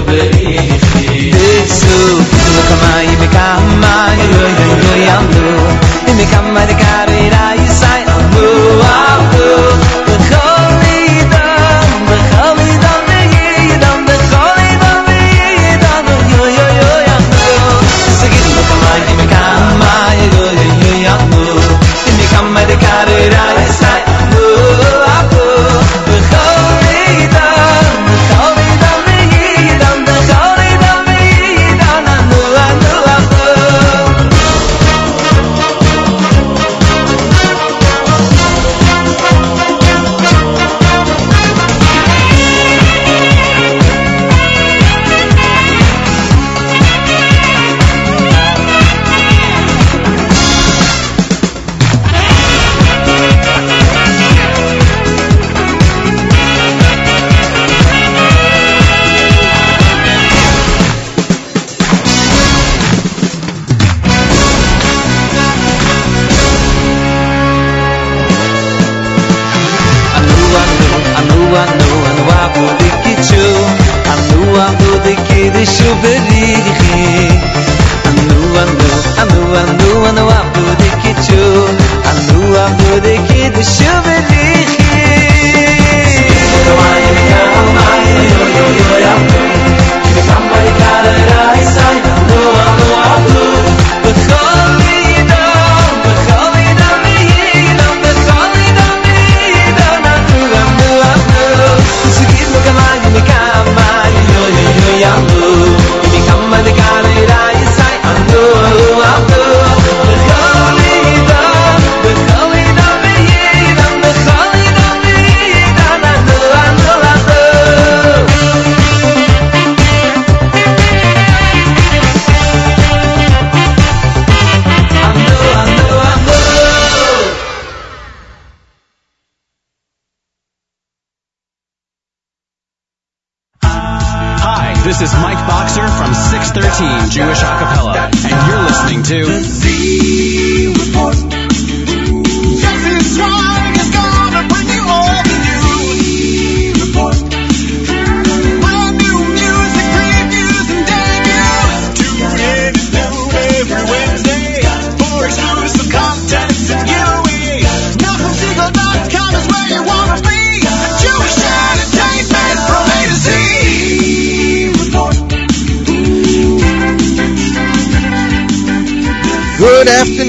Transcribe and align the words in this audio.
kishu 0.06 0.62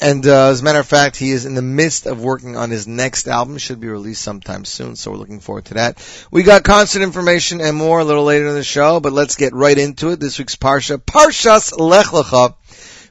And 0.00 0.26
uh, 0.26 0.48
as 0.48 0.60
a 0.60 0.64
matter 0.64 0.78
of 0.78 0.86
fact, 0.86 1.16
he 1.16 1.30
is 1.32 1.44
in 1.44 1.54
the 1.54 1.62
midst 1.62 2.06
of 2.06 2.22
working 2.22 2.56
on 2.56 2.70
his 2.70 2.86
next 2.86 3.26
album. 3.26 3.58
Should 3.58 3.80
be 3.80 3.88
released 3.88 4.22
sometime 4.22 4.64
soon, 4.64 4.96
so 4.96 5.10
we're 5.10 5.16
looking 5.16 5.40
forward 5.40 5.66
to 5.66 5.74
that. 5.74 5.98
We 6.30 6.44
got 6.44 6.62
concert 6.62 7.02
information 7.02 7.60
and 7.60 7.76
more 7.76 7.98
a 7.98 8.04
little 8.04 8.24
later 8.24 8.46
in 8.46 8.54
the 8.54 8.64
show, 8.64 9.00
but 9.00 9.12
let's 9.12 9.36
get 9.36 9.52
right 9.54 9.76
into 9.76 10.10
it. 10.10 10.20
This 10.20 10.38
week's 10.38 10.56
Parsha, 10.56 10.98
Parshas 10.98 11.78
Lech 11.78 12.06
Lecha. 12.06 12.54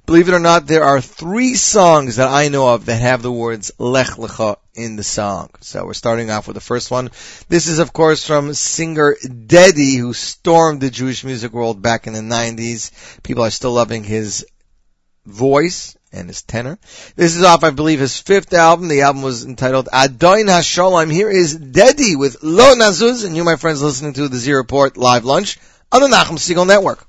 Believe 0.07 0.29
it 0.29 0.33
or 0.33 0.39
not, 0.39 0.65
there 0.65 0.85
are 0.85 1.01
three 1.01 1.55
songs 1.55 2.15
that 2.15 2.29
I 2.29 2.47
know 2.47 2.73
of 2.73 2.85
that 2.85 3.01
have 3.01 3.21
the 3.21 3.31
words 3.31 3.73
Lech 3.77 4.07
Lecha 4.11 4.55
in 4.73 4.95
the 4.95 5.03
song. 5.03 5.49
So 5.59 5.85
we're 5.85 5.93
starting 5.93 6.31
off 6.31 6.47
with 6.47 6.53
the 6.53 6.61
first 6.61 6.89
one. 6.89 7.11
This 7.49 7.67
is 7.67 7.79
of 7.79 7.91
course 7.91 8.25
from 8.25 8.53
singer 8.53 9.17
Dedi, 9.21 9.97
who 9.97 10.13
stormed 10.13 10.79
the 10.79 10.89
Jewish 10.89 11.25
music 11.25 11.51
world 11.51 11.81
back 11.81 12.07
in 12.07 12.13
the 12.13 12.21
90s. 12.21 12.91
People 13.21 13.43
are 13.43 13.49
still 13.49 13.73
loving 13.73 14.05
his 14.05 14.45
voice 15.27 15.97
and 16.11 16.27
his 16.27 16.41
tenor. 16.41 16.79
This 17.15 17.35
is 17.35 17.43
off, 17.43 17.63
I 17.63 17.71
believe, 17.71 17.99
his 17.99 18.19
fifth 18.19 18.53
album. 18.53 18.87
The 18.87 19.01
album 19.01 19.21
was 19.21 19.45
entitled 19.45 19.89
Adoin 19.93 20.45
HaSholem. 20.45 21.11
Here 21.11 21.29
is 21.29 21.57
Dedi 21.57 22.17
with 22.17 22.37
Lo 22.41 22.73
Nazuz, 22.75 23.25
and 23.25 23.35
you, 23.35 23.43
my 23.43 23.57
friends, 23.57 23.81
listening 23.81 24.13
to 24.13 24.27
the 24.27 24.37
Z 24.37 24.53
Report 24.53 24.97
live 24.97 25.25
lunch 25.25 25.59
on 25.91 26.01
the 26.01 26.07
Nachum 26.07 26.37
Segal 26.37 26.65
Network. 26.65 27.05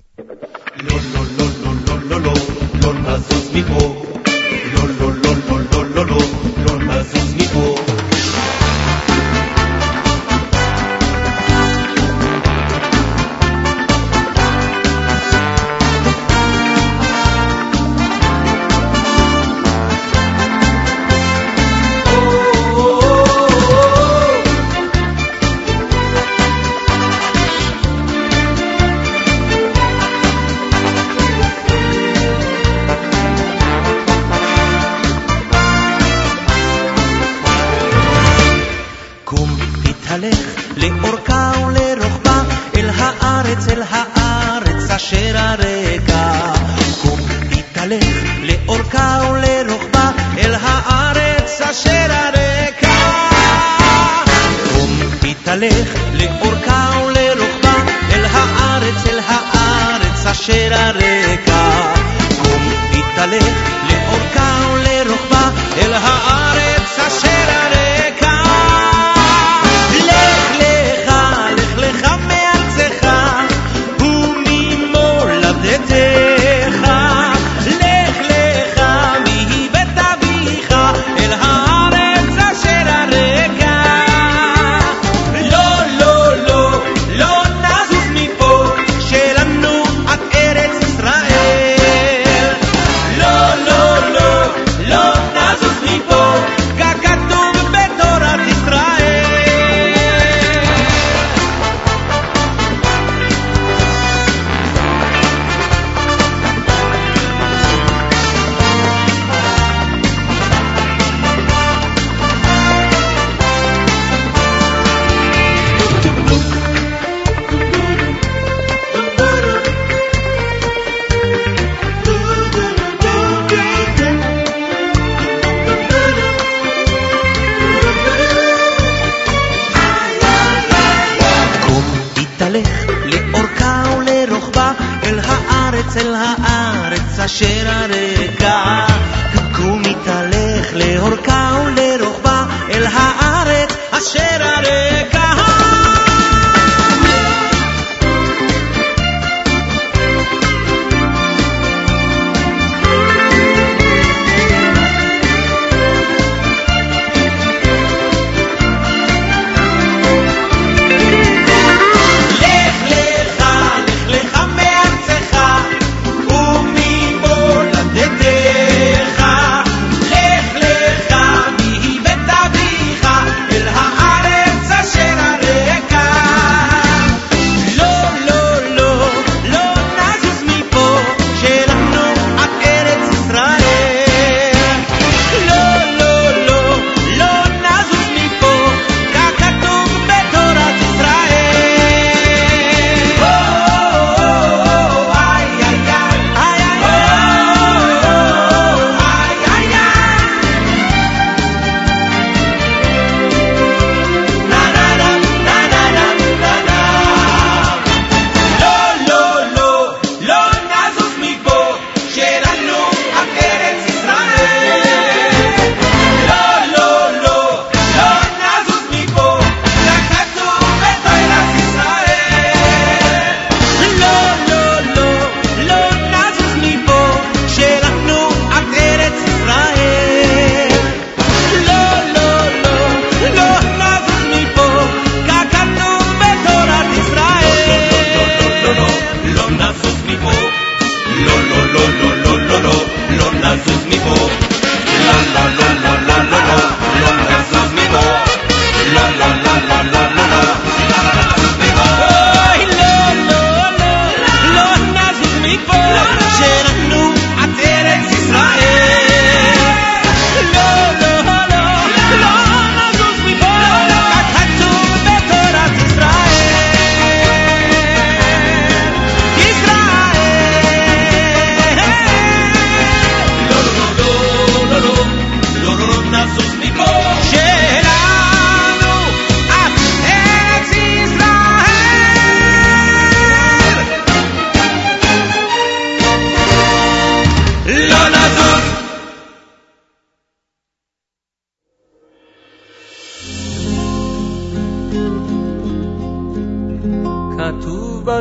אצל 43.59 43.83
הארץ 43.91 44.91
אשר 44.91 45.33
ארץ 45.35 45.68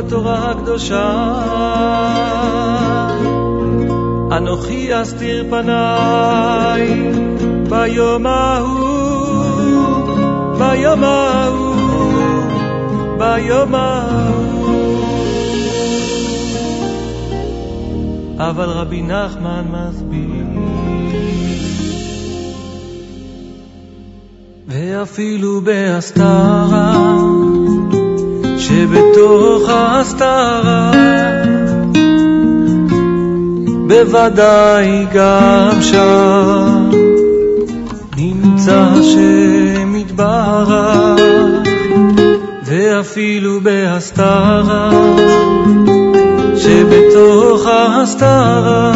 בתורה 0.08 0.50
הקדושה. 0.50 1.14
אנוכי 4.36 5.02
אסתיר 5.02 5.46
פניי 5.50 7.12
ביום 7.70 8.26
ההוא 8.26 9.66
ביום 10.58 11.04
ההוא 11.04 11.76
ביום 13.18 13.74
ההוא. 13.74 14.68
אבל 18.38 18.68
רבי 18.68 19.02
נחמן 19.02 19.64
מסביר 19.72 20.46
ואפילו 24.68 25.60
בהסתרה 25.60 27.18
שבתוך 28.58 29.68
ההסתרה 29.68 30.92
בוודאי 33.88 35.06
גם 35.14 35.82
שם 35.82 36.90
נמצא 38.16 38.88
השם 39.00 39.96
יתברך 39.96 41.20
ואפילו 42.64 43.60
בהסתרה 43.60 44.90
שבתוך 46.56 47.66
ההסתרה 47.66 48.92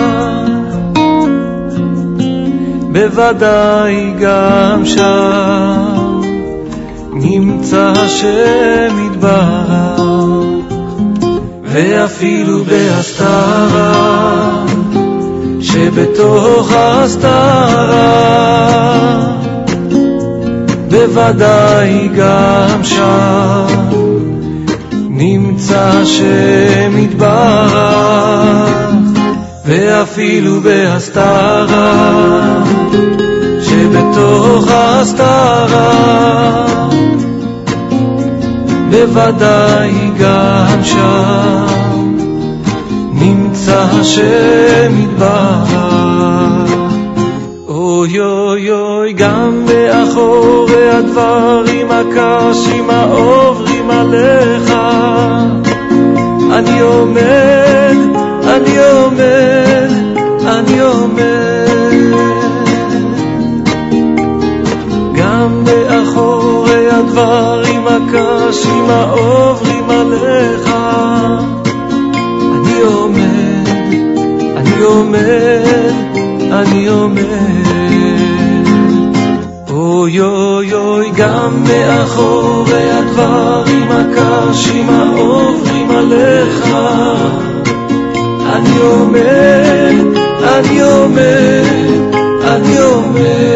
בוודאי 2.93 4.13
גם 4.21 4.87
שם 4.87 5.92
נמצא 7.23 7.93
השם 7.97 9.07
יתברך 9.07 10.75
ואפילו 11.65 12.65
בהסתרה 12.65 13.93
שבתוך 15.61 16.73
ההסתרה 16.73 18.13
בוודאי 20.91 22.09
גם 22.17 22.85
שם 22.85 23.67
נמצא 24.93 25.91
השם 26.03 26.99
יתברך 26.99 28.43
ואפילו 29.65 30.61
בהסתרה 30.61 32.13
שבתוך 34.23 34.71
ההסתרה. 34.71 36.17
בוודאי 38.91 40.11
גם 40.19 40.85
שם 40.85 41.67
נמצא 43.13 43.87
השם 44.01 44.93
יתברך. 45.03 45.75
אוי 47.69 48.21
אוי 48.21 48.71
אוי 48.71 49.13
גם 49.13 49.65
מאחורי 49.65 50.91
הדברים 50.91 51.91
הקשים 51.91 52.91
העוברים 52.91 53.91
עליך. 53.91 54.73
אני 56.53 56.81
עומד, 56.81 57.62
הקשים 68.53 68.91
העוברים 68.91 69.91
עליך. 69.91 70.69
אני 72.53 72.81
עומד, 72.83 73.69
אני 74.57 74.83
עומד, 74.83 75.93
אני 76.53 76.87
עומד 76.87 77.23
אוי 79.71 80.21
אוי 80.21 80.75
אוי 80.75 81.11
גם 81.17 81.65
מאחורי 81.65 82.91
הדברים 82.91 83.89
הקשים 83.91 84.91
העוברים 84.91 85.91
עליך. 85.91 86.67
אני 88.53 88.79
עומד, 88.79 90.19
אני 90.43 90.81
עומד, 90.81 92.15
אני 92.45 92.79
עומד 92.79 93.52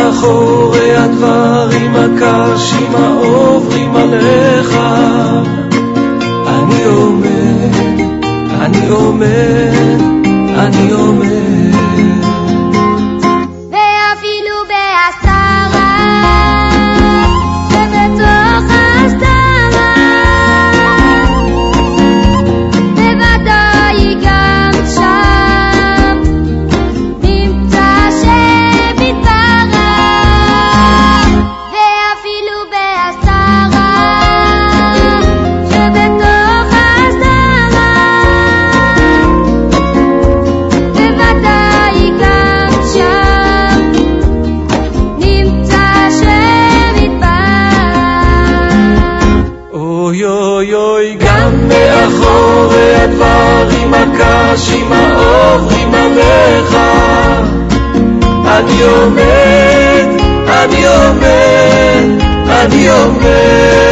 מאחורי 0.00 0.96
הדברים 0.96 1.92
הקשים 1.96 2.94
העוברים 2.94 3.96
עליך. 3.96 4.76
אני 6.46 6.84
עומד, 6.84 8.00
אני 8.60 8.88
עומד, 8.88 10.00
אני 10.58 10.90
עומד 10.90 11.09
adiós, 58.80 59.12
ven, 59.12 60.16
adiós, 60.62 61.16
ven, 61.20 62.18
adiós, 62.62 63.16
ven. 63.22 63.89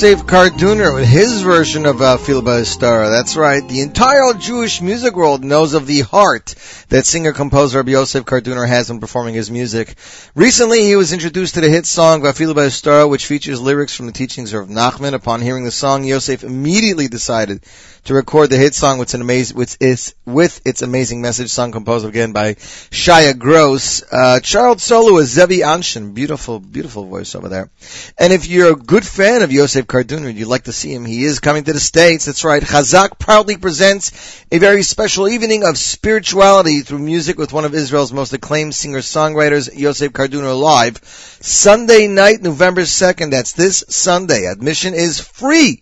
Yosef 0.00 0.26
Karduner 0.26 0.94
with 0.94 1.08
his 1.08 1.42
version 1.42 1.84
of 1.84 2.00
uh, 2.00 2.18
Feel 2.18 2.40
by 2.40 2.58
a 2.58 2.64
Star. 2.64 3.10
That's 3.10 3.34
right. 3.34 3.68
The 3.68 3.80
entire 3.80 4.32
Jewish 4.34 4.80
music 4.80 5.16
world 5.16 5.42
knows 5.42 5.74
of 5.74 5.88
the 5.88 6.02
heart 6.02 6.54
that 6.88 7.04
singer-composer 7.04 7.82
Yosef 7.84 8.24
Karduner 8.24 8.68
has 8.68 8.88
when 8.88 9.00
performing 9.00 9.34
his 9.34 9.50
music. 9.50 9.96
Recently, 10.36 10.84
he 10.84 10.94
was 10.94 11.12
introduced 11.12 11.54
to 11.54 11.62
the 11.62 11.68
hit 11.68 11.84
song 11.84 12.22
Vafil 12.22 12.54
by 12.54 12.66
a 12.66 12.70
Star, 12.70 13.08
which 13.08 13.26
features 13.26 13.60
lyrics 13.60 13.92
from 13.92 14.06
the 14.06 14.12
teachings 14.12 14.52
of 14.52 14.68
Nachman. 14.68 15.14
Upon 15.14 15.42
hearing 15.42 15.64
the 15.64 15.72
song, 15.72 16.04
Yosef 16.04 16.44
immediately 16.44 17.08
decided 17.08 17.64
to 18.04 18.14
record 18.14 18.50
the 18.50 18.56
hit 18.56 18.76
song 18.76 18.98
with, 18.98 19.14
an 19.14 19.20
amazing, 19.20 19.56
with, 19.56 19.76
its, 19.80 20.14
with 20.38 20.64
its 20.64 20.82
amazing 20.82 21.20
message, 21.20 21.50
song 21.50 21.72
composed 21.72 22.06
again 22.06 22.30
by 22.30 22.54
Shia 22.54 23.36
Gross. 23.36 24.04
Uh, 24.04 24.38
Charles 24.38 24.84
Solo 24.84 25.18
is 25.18 25.30
Zevi 25.30 25.62
Anshin. 25.62 26.14
Beautiful, 26.14 26.60
beautiful 26.60 27.06
voice 27.06 27.34
over 27.34 27.48
there. 27.48 27.70
And 28.16 28.32
if 28.32 28.46
you're 28.46 28.72
a 28.72 28.76
good 28.76 29.04
fan 29.04 29.42
of 29.42 29.50
Yosef 29.50 29.88
Karduner, 29.88 30.28
and 30.28 30.38
you'd 30.38 30.46
like 30.46 30.62
to 30.70 30.72
see 30.72 30.94
him, 30.94 31.04
he 31.04 31.24
is 31.24 31.40
coming 31.40 31.64
to 31.64 31.72
the 31.72 31.80
States. 31.80 32.26
That's 32.26 32.44
right. 32.44 32.62
Chazak 32.62 33.18
proudly 33.18 33.56
presents 33.56 34.12
a 34.52 34.58
very 34.58 34.84
special 34.84 35.28
evening 35.28 35.64
of 35.64 35.76
spirituality 35.76 36.82
through 36.82 37.00
music 37.00 37.36
with 37.36 37.52
one 37.52 37.64
of 37.64 37.74
Israel's 37.74 38.12
most 38.12 38.32
acclaimed 38.32 38.76
singer-songwriters, 38.76 39.76
Yosef 39.76 40.12
Karduner 40.12 40.56
Live. 40.56 41.00
Sunday 41.40 42.06
night, 42.06 42.42
November 42.42 42.82
2nd. 42.82 43.32
That's 43.32 43.54
this 43.54 43.82
Sunday. 43.88 44.44
Admission 44.44 44.94
is 44.94 45.18
free. 45.20 45.80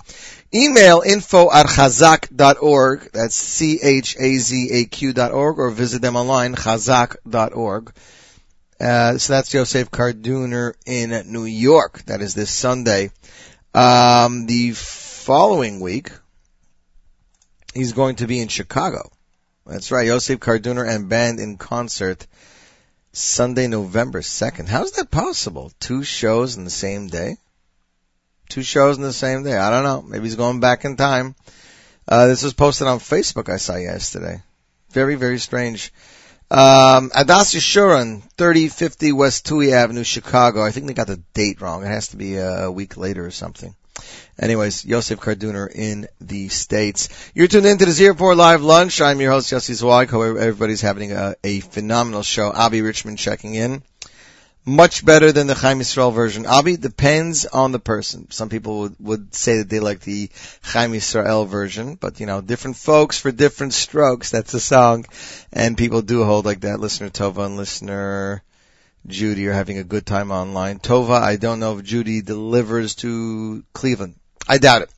Email 0.54 1.02
info 1.04 1.50
at 1.52 1.66
chazak.org. 1.66 3.10
That's 3.12 3.34
C-H-A-Z-A-Q 3.34 5.12
dot 5.12 5.32
org 5.32 5.58
or 5.58 5.70
visit 5.70 6.02
them 6.02 6.14
online, 6.14 6.54
chazak.org. 6.54 7.92
Uh, 8.80 9.18
so 9.18 9.32
that's 9.32 9.50
Joseph 9.50 9.90
Karduner 9.90 10.74
in 10.86 11.32
New 11.32 11.46
York. 11.46 12.04
That 12.04 12.22
is 12.22 12.34
this 12.34 12.52
Sunday. 12.52 13.10
Um, 13.78 14.46
the 14.46 14.72
following 14.72 15.78
week, 15.78 16.10
he's 17.74 17.92
going 17.92 18.16
to 18.16 18.26
be 18.26 18.40
in 18.40 18.48
Chicago. 18.48 19.08
That's 19.66 19.92
right, 19.92 20.08
Yosef 20.08 20.40
Karduner 20.40 20.84
and 20.84 21.08
band 21.08 21.38
in 21.38 21.58
concert 21.58 22.26
Sunday, 23.12 23.68
November 23.68 24.20
2nd. 24.20 24.66
How's 24.66 24.90
that 24.92 25.12
possible? 25.12 25.70
Two 25.78 26.02
shows 26.02 26.56
in 26.56 26.64
the 26.64 26.70
same 26.70 27.06
day? 27.06 27.36
Two 28.48 28.64
shows 28.64 28.96
in 28.96 29.04
the 29.04 29.12
same 29.12 29.44
day. 29.44 29.56
I 29.56 29.70
don't 29.70 29.84
know. 29.84 30.02
Maybe 30.02 30.24
he's 30.24 30.34
going 30.34 30.58
back 30.58 30.84
in 30.84 30.96
time. 30.96 31.36
Uh, 32.08 32.26
this 32.26 32.42
was 32.42 32.54
posted 32.54 32.88
on 32.88 32.98
Facebook 32.98 33.48
I 33.48 33.58
saw 33.58 33.76
yesterday. 33.76 34.42
Very, 34.90 35.14
very 35.14 35.38
strange. 35.38 35.92
Um, 36.50 37.10
Adas 37.10 37.54
Yeshurun, 37.54 38.22
3050 38.38 39.12
West 39.12 39.46
Touhy 39.46 39.72
Avenue, 39.72 40.04
Chicago. 40.04 40.64
I 40.64 40.70
think 40.70 40.86
they 40.86 40.94
got 40.94 41.06
the 41.06 41.22
date 41.34 41.60
wrong. 41.60 41.84
It 41.84 41.88
has 41.88 42.08
to 42.08 42.16
be 42.16 42.36
a 42.36 42.70
week 42.70 42.96
later 42.96 43.24
or 43.26 43.30
something. 43.30 43.74
Anyways, 44.40 44.84
Yosef 44.84 45.18
Karduner 45.18 45.68
in 45.70 46.06
the 46.20 46.48
States. 46.48 47.08
You're 47.34 47.48
tuned 47.48 47.66
into 47.66 47.84
the 47.84 47.90
Z 47.90 48.08
Report 48.08 48.36
Live 48.36 48.62
Lunch. 48.62 49.00
I'm 49.00 49.20
your 49.20 49.32
host, 49.32 49.52
Yossi 49.52 49.74
Zweig. 49.74 50.08
Hope 50.08 50.36
everybody's 50.38 50.80
having 50.80 51.12
a, 51.12 51.34
a 51.42 51.60
phenomenal 51.60 52.22
show. 52.22 52.50
Avi 52.50 52.80
Richmond 52.80 53.18
checking 53.18 53.54
in. 53.54 53.82
Much 54.68 55.02
better 55.02 55.32
than 55.32 55.46
the 55.46 55.54
Chaim 55.54 55.78
Yisrael 55.78 56.12
version. 56.12 56.44
Avi 56.44 56.76
depends 56.76 57.46
on 57.46 57.72
the 57.72 57.78
person. 57.78 58.30
Some 58.30 58.50
people 58.50 58.80
would, 58.80 58.96
would 59.00 59.34
say 59.34 59.58
that 59.58 59.70
they 59.70 59.80
like 59.80 60.00
the 60.00 60.28
Chaim 60.62 60.92
Yisrael 60.92 61.48
version, 61.48 61.94
but 61.94 62.20
you 62.20 62.26
know, 62.26 62.42
different 62.42 62.76
folks 62.76 63.18
for 63.18 63.32
different 63.32 63.72
strokes. 63.72 64.30
That's 64.30 64.52
the 64.52 64.60
song. 64.60 65.06
And 65.54 65.78
people 65.78 66.02
do 66.02 66.22
hold 66.22 66.44
like 66.44 66.60
that. 66.60 66.80
Listener 66.80 67.08
Tova 67.08 67.46
and 67.46 67.56
listener 67.56 68.42
Judy 69.06 69.46
are 69.46 69.54
having 69.54 69.78
a 69.78 69.84
good 69.84 70.04
time 70.04 70.30
online. 70.30 70.80
Tova, 70.80 71.18
I 71.18 71.36
don't 71.36 71.60
know 71.60 71.78
if 71.78 71.84
Judy 71.84 72.20
delivers 72.20 72.94
to 72.96 73.64
Cleveland. 73.72 74.16
I 74.46 74.58
doubt 74.58 74.82
it. 74.82 74.90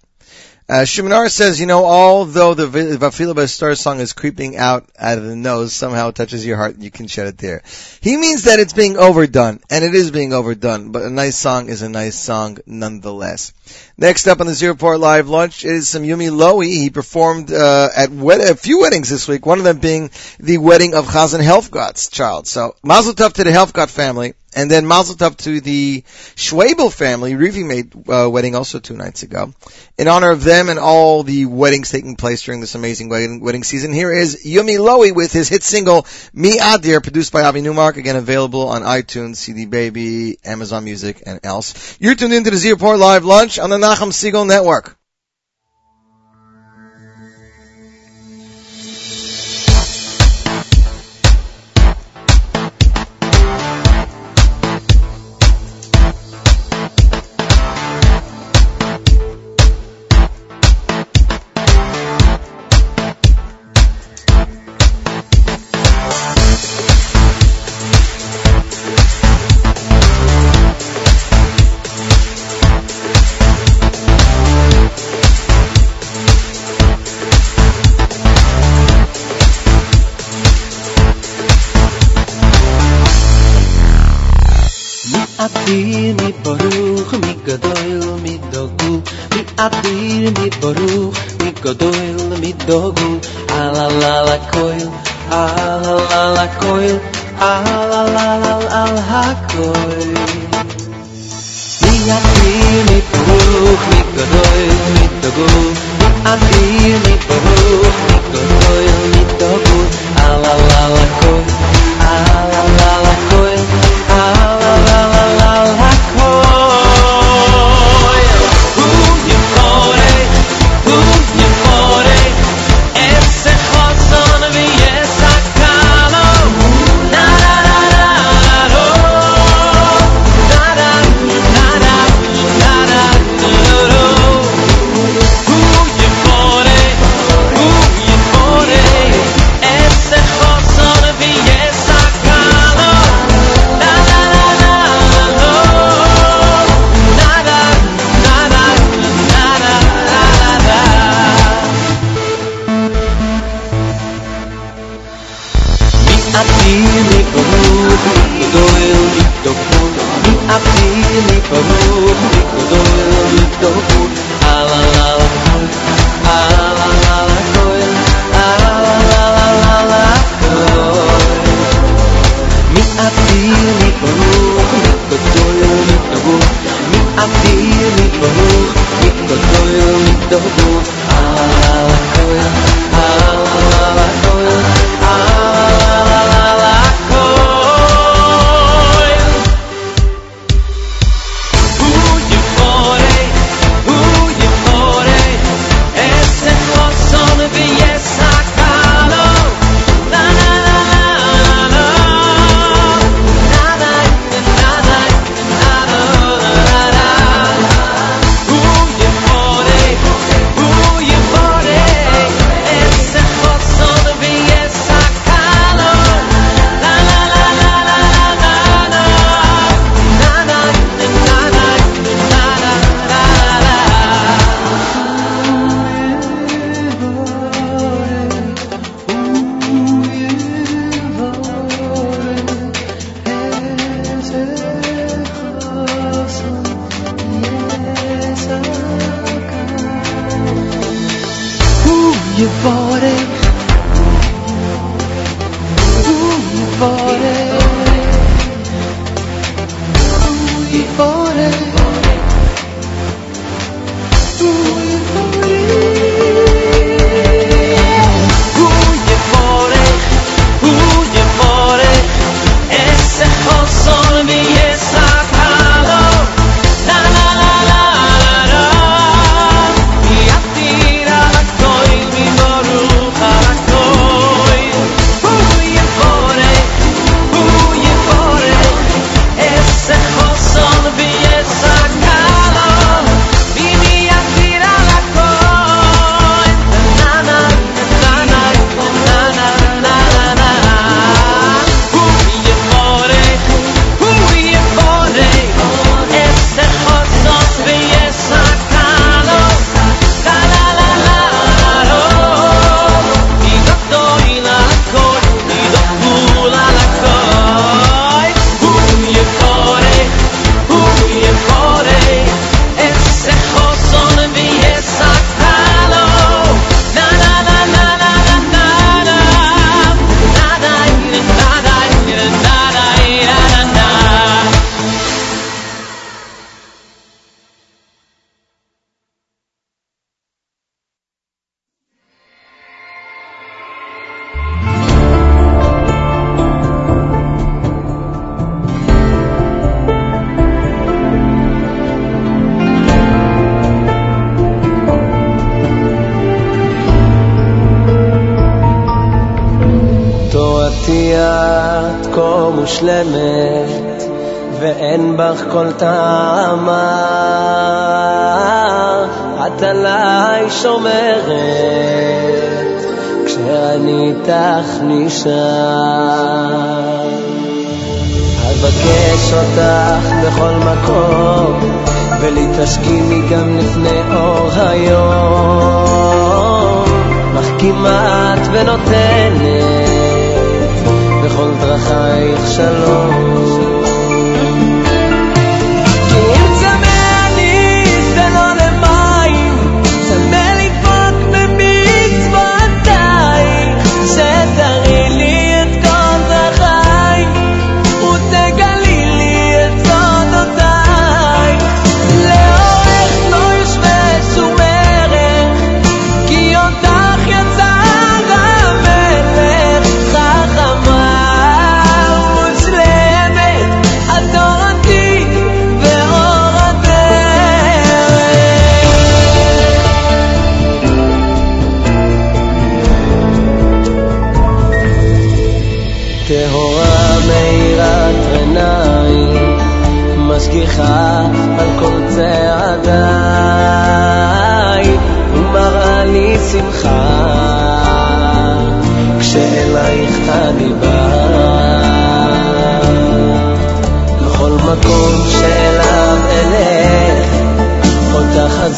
Uh, 0.70 0.84
Shimon 0.84 1.12
R 1.12 1.28
says, 1.28 1.58
you 1.58 1.66
know, 1.66 1.84
although 1.84 2.54
the 2.54 2.68
Vafila 2.68 3.34
by 3.34 3.46
Star 3.46 3.74
song 3.74 3.98
is 3.98 4.12
creeping 4.12 4.56
out 4.56 4.88
out 4.96 5.18
of 5.18 5.24
the 5.24 5.34
nose, 5.34 5.72
somehow 5.72 6.10
it 6.10 6.14
touches 6.14 6.46
your 6.46 6.56
heart 6.56 6.74
and 6.74 6.84
you 6.84 6.92
can 6.92 7.08
shed 7.08 7.26
it 7.26 7.38
there. 7.38 7.64
He 8.00 8.16
means 8.16 8.44
that 8.44 8.60
it's 8.60 8.72
being 8.72 8.96
overdone, 8.96 9.58
and 9.68 9.84
it 9.84 9.96
is 9.96 10.12
being 10.12 10.32
overdone, 10.32 10.92
but 10.92 11.02
a 11.02 11.10
nice 11.10 11.34
song 11.34 11.68
is 11.68 11.82
a 11.82 11.88
nice 11.88 12.16
song 12.16 12.58
nonetheless. 12.66 13.52
Next 13.98 14.28
up 14.28 14.40
on 14.40 14.46
the 14.46 14.54
Z 14.54 14.68
Report 14.68 15.00
Live 15.00 15.28
launch 15.28 15.64
is 15.64 15.88
some 15.88 16.04
Yumi 16.04 16.30
Lowy. 16.30 16.66
He 16.68 16.90
performed 16.90 17.52
uh, 17.52 17.88
at 17.96 18.10
wed- 18.12 18.40
a 18.40 18.54
few 18.54 18.82
weddings 18.82 19.10
this 19.10 19.26
week, 19.26 19.44
one 19.44 19.58
of 19.58 19.64
them 19.64 19.78
being 19.78 20.12
the 20.38 20.58
wedding 20.58 20.94
of 20.94 21.06
Chazan 21.06 21.42
Helfgott's 21.42 22.10
child. 22.10 22.46
So, 22.46 22.76
Mazel 22.84 23.14
Tov 23.14 23.32
to 23.32 23.42
the 23.42 23.50
Helfgott 23.50 23.90
family. 23.90 24.34
And 24.54 24.70
then 24.70 24.86
Mazel 24.86 25.14
Tov 25.14 25.36
to 25.38 25.60
the 25.60 26.02
Schwabel 26.34 26.92
family, 26.92 27.34
Rivi 27.34 27.64
made 27.64 27.92
uh, 28.08 28.28
wedding 28.28 28.56
also 28.56 28.80
two 28.80 28.96
nights 28.96 29.22
ago. 29.22 29.52
In 29.96 30.08
honor 30.08 30.30
of 30.30 30.42
them 30.42 30.68
and 30.68 30.78
all 30.78 31.22
the 31.22 31.46
weddings 31.46 31.90
taking 31.90 32.16
place 32.16 32.42
during 32.42 32.60
this 32.60 32.74
amazing 32.74 33.08
wedding, 33.08 33.40
wedding 33.40 33.62
season, 33.62 33.92
here 33.92 34.12
is 34.12 34.44
Yumi 34.44 34.78
Lowy 34.78 35.14
with 35.14 35.32
his 35.32 35.48
hit 35.48 35.62
single 35.62 36.06
Mi 36.32 36.58
Adir, 36.58 37.02
produced 37.02 37.32
by 37.32 37.42
Avi 37.42 37.60
Newmark, 37.60 37.96
again 37.96 38.16
available 38.16 38.68
on 38.68 38.82
iTunes, 38.82 39.36
CD 39.36 39.66
Baby, 39.66 40.38
Amazon 40.44 40.84
Music, 40.84 41.22
and 41.26 41.40
else. 41.44 41.96
You're 42.00 42.14
tuned 42.14 42.32
into 42.32 42.50
the 42.50 42.56
Z 42.56 42.70
Report 42.70 42.98
Live 42.98 43.24
Lunch 43.24 43.58
on 43.58 43.70
the 43.70 43.78
Nachum 43.78 44.10
Segal 44.10 44.46
Network. 44.46 44.99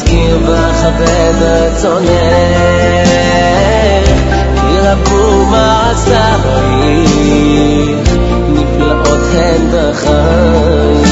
אזכיר 0.03 0.39
ואכבד 0.45 1.33
רצונך 1.41 3.09
כי 4.55 4.79
רבו 4.79 5.45
מעשייך 5.45 6.47
נפלאות 8.49 9.21
הן 9.33 9.61
בחיים 9.71 11.02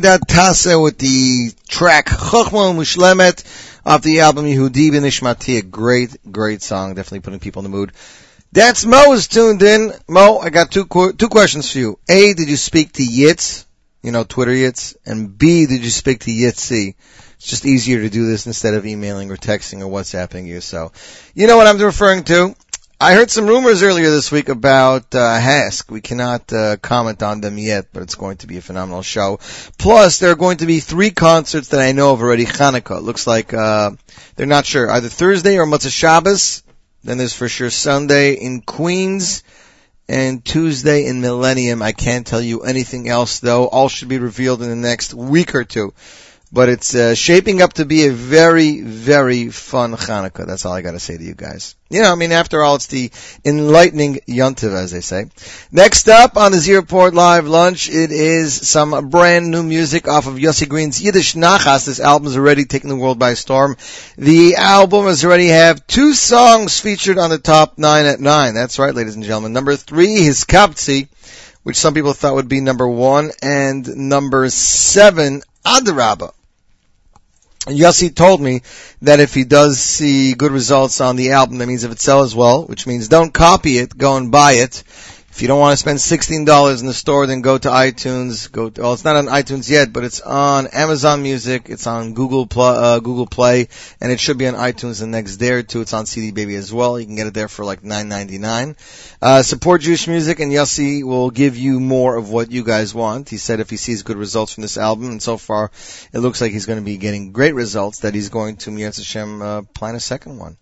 Meydad 0.00 0.20
Tasa 0.20 0.82
with 0.82 0.96
the 0.96 1.52
track 1.68 2.06
Chochma 2.06 2.74
Mushlemet 2.74 3.44
off 3.84 4.02
the 4.02 4.20
album 4.20 4.46
Yehudi 4.46 4.90
Benishmati. 4.90 5.58
A 5.58 5.62
great, 5.62 6.16
great 6.30 6.62
song. 6.62 6.94
Definitely 6.94 7.20
putting 7.20 7.40
people 7.40 7.60
in 7.60 7.70
the 7.70 7.76
mood. 7.76 7.92
That's 8.50 8.86
Mo 8.86 9.12
is 9.12 9.28
tuned 9.28 9.62
in. 9.62 9.92
Mo, 10.08 10.38
I 10.38 10.48
got 10.48 10.70
two 10.70 10.86
two 11.12 11.28
questions 11.28 11.70
for 11.70 11.78
you. 11.78 11.98
A, 12.08 12.32
did 12.32 12.48
you 12.48 12.56
speak 12.56 12.92
to 12.92 13.02
Yitz? 13.02 13.66
You 14.02 14.12
know, 14.12 14.24
Twitter 14.24 14.52
Yitz? 14.52 14.96
And 15.04 15.36
B, 15.36 15.66
did 15.66 15.84
you 15.84 15.90
speak 15.90 16.20
to 16.20 16.30
Yitzi? 16.30 16.94
It's 17.36 17.46
just 17.46 17.66
easier 17.66 18.00
to 18.00 18.08
do 18.08 18.26
this 18.26 18.46
instead 18.46 18.74
of 18.74 18.86
emailing 18.86 19.30
or 19.30 19.36
texting 19.36 19.80
or 19.80 19.90
WhatsApping 19.90 20.46
you. 20.46 20.62
So, 20.62 20.92
you 21.34 21.46
know 21.46 21.58
what 21.58 21.66
I'm 21.66 21.78
referring 21.78 22.24
to. 22.24 22.54
I 23.02 23.14
heard 23.14 23.30
some 23.30 23.46
rumors 23.46 23.82
earlier 23.82 24.10
this 24.10 24.30
week 24.30 24.50
about 24.50 25.14
uh, 25.14 25.40
Hask. 25.40 25.90
We 25.90 26.02
cannot 26.02 26.52
uh, 26.52 26.76
comment 26.76 27.22
on 27.22 27.40
them 27.40 27.56
yet, 27.56 27.86
but 27.94 28.02
it's 28.02 28.14
going 28.14 28.36
to 28.38 28.46
be 28.46 28.58
a 28.58 28.60
phenomenal 28.60 29.00
show. 29.00 29.40
Plus, 29.78 30.18
there 30.18 30.32
are 30.32 30.36
going 30.36 30.58
to 30.58 30.66
be 30.66 30.80
three 30.80 31.10
concerts 31.10 31.68
that 31.68 31.80
I 31.80 31.92
know 31.92 32.12
of 32.12 32.20
already. 32.20 32.44
Hanukkah 32.44 32.98
It 32.98 33.02
looks 33.04 33.26
like 33.26 33.54
uh, 33.54 33.92
they're 34.36 34.46
not 34.46 34.66
sure 34.66 34.90
either 34.90 35.08
Thursday 35.08 35.56
or 35.56 35.64
Motzei 35.64 35.90
Shabbos. 35.90 36.62
Then 37.02 37.16
there's 37.16 37.32
for 37.32 37.48
sure 37.48 37.70
Sunday 37.70 38.34
in 38.34 38.60
Queens 38.60 39.44
and 40.06 40.44
Tuesday 40.44 41.06
in 41.06 41.22
Millennium. 41.22 41.80
I 41.80 41.92
can't 41.92 42.26
tell 42.26 42.42
you 42.42 42.64
anything 42.64 43.08
else 43.08 43.40
though. 43.40 43.66
All 43.66 43.88
should 43.88 44.08
be 44.08 44.18
revealed 44.18 44.60
in 44.60 44.68
the 44.68 44.76
next 44.76 45.14
week 45.14 45.54
or 45.54 45.64
two. 45.64 45.94
But 46.52 46.68
it's 46.68 46.96
uh, 46.96 47.14
shaping 47.14 47.62
up 47.62 47.74
to 47.74 47.84
be 47.84 48.06
a 48.06 48.10
very, 48.10 48.80
very 48.80 49.50
fun 49.50 49.94
Hanukkah. 49.94 50.46
That's 50.48 50.66
all 50.66 50.72
I 50.72 50.82
got 50.82 50.92
to 50.92 50.98
say 50.98 51.16
to 51.16 51.22
you 51.22 51.34
guys. 51.34 51.76
You 51.88 52.02
know, 52.02 52.10
I 52.10 52.16
mean, 52.16 52.32
after 52.32 52.60
all, 52.60 52.74
it's 52.74 52.88
the 52.88 53.12
enlightening 53.44 54.16
Yontiv, 54.26 54.72
as 54.72 54.90
they 54.90 55.00
say. 55.00 55.26
Next 55.70 56.08
up 56.08 56.36
on 56.36 56.50
the 56.50 56.58
Z 56.58 56.74
Report 56.74 57.14
Live 57.14 57.46
Lunch, 57.46 57.88
it 57.88 58.10
is 58.10 58.68
some 58.68 59.10
brand 59.10 59.52
new 59.52 59.62
music 59.62 60.08
off 60.08 60.26
of 60.26 60.34
Yossi 60.34 60.68
Green's 60.68 61.00
Yiddish 61.00 61.34
Nachas. 61.34 61.86
This 61.86 62.00
album 62.00 62.26
is 62.26 62.36
already 62.36 62.64
taking 62.64 62.90
the 62.90 62.96
world 62.96 63.20
by 63.20 63.34
storm. 63.34 63.76
The 64.18 64.56
album 64.56 65.06
has 65.06 65.24
already 65.24 65.48
have 65.48 65.86
two 65.86 66.14
songs 66.14 66.80
featured 66.80 67.18
on 67.18 67.30
the 67.30 67.38
top 67.38 67.78
nine 67.78 68.06
at 68.06 68.18
nine. 68.18 68.54
That's 68.54 68.80
right, 68.80 68.94
ladies 68.94 69.14
and 69.14 69.24
gentlemen. 69.24 69.52
Number 69.52 69.76
three 69.76 70.14
is 70.14 70.44
Kapzi, 70.44 71.06
which 71.62 71.76
some 71.76 71.94
people 71.94 72.12
thought 72.12 72.34
would 72.34 72.48
be 72.48 72.60
number 72.60 72.88
one, 72.88 73.30
and 73.40 73.86
number 73.96 74.50
seven, 74.50 75.42
Adarabba. 75.64 76.32
Yossi 77.66 78.14
told 78.14 78.40
me 78.40 78.62
that 79.02 79.20
if 79.20 79.34
he 79.34 79.44
does 79.44 79.78
see 79.78 80.32
good 80.32 80.50
results 80.50 81.00
on 81.00 81.16
the 81.16 81.32
album, 81.32 81.58
that 81.58 81.66
means 81.66 81.84
if 81.84 81.92
it 81.92 82.00
sells 82.00 82.34
well, 82.34 82.64
which 82.64 82.86
means 82.86 83.08
don't 83.08 83.34
copy 83.34 83.76
it, 83.76 83.96
go 83.96 84.16
and 84.16 84.32
buy 84.32 84.52
it. 84.52 84.82
If 85.40 85.44
you 85.44 85.48
don't 85.48 85.58
want 85.58 85.72
to 85.72 85.78
spend 85.78 85.98
$16 85.98 86.80
in 86.80 86.86
the 86.86 86.92
store, 86.92 87.26
then 87.26 87.40
go 87.40 87.56
to 87.56 87.70
iTunes. 87.70 88.52
Go 88.52 88.68
to, 88.68 88.82
well, 88.82 88.92
it's 88.92 89.04
not 89.04 89.16
on 89.16 89.24
iTunes 89.24 89.70
yet, 89.70 89.90
but 89.90 90.04
it's 90.04 90.20
on 90.20 90.66
Amazon 90.66 91.22
Music. 91.22 91.70
It's 91.70 91.86
on 91.86 92.12
Google 92.12 92.46
uh, 92.60 92.98
Google 92.98 93.26
Play, 93.26 93.68
and 94.02 94.12
it 94.12 94.20
should 94.20 94.36
be 94.36 94.46
on 94.46 94.52
iTunes 94.52 95.00
the 95.00 95.06
next 95.06 95.38
day 95.38 95.52
or 95.52 95.62
two. 95.62 95.80
It's 95.80 95.94
on 95.94 96.04
CD 96.04 96.30
Baby 96.30 96.56
as 96.56 96.74
well. 96.74 97.00
You 97.00 97.06
can 97.06 97.16
get 97.16 97.26
it 97.26 97.32
there 97.32 97.48
for 97.48 97.64
like 97.64 97.80
$9.99. 97.80 98.76
Uh, 99.22 99.42
support 99.42 99.80
Jewish 99.80 100.06
music, 100.08 100.40
and 100.40 100.52
Yossi 100.52 101.02
will 101.04 101.30
give 101.30 101.56
you 101.56 101.80
more 101.80 102.16
of 102.16 102.28
what 102.28 102.52
you 102.52 102.62
guys 102.62 102.94
want. 102.94 103.30
He 103.30 103.38
said 103.38 103.60
if 103.60 103.70
he 103.70 103.78
sees 103.78 104.02
good 104.02 104.18
results 104.18 104.52
from 104.52 104.60
this 104.60 104.76
album, 104.76 105.06
and 105.06 105.22
so 105.22 105.38
far 105.38 105.70
it 106.12 106.18
looks 106.18 106.42
like 106.42 106.52
he's 106.52 106.66
going 106.66 106.80
to 106.80 106.84
be 106.84 106.98
getting 106.98 107.32
great 107.32 107.54
results, 107.54 108.00
that 108.00 108.14
he's 108.14 108.28
going 108.28 108.58
to 108.58 108.70
Miyaz 108.70 108.98
Hashem 108.98 109.40
uh, 109.40 109.62
plan 109.62 109.94
a 109.94 110.00
second 110.00 110.36
one. 110.36 110.58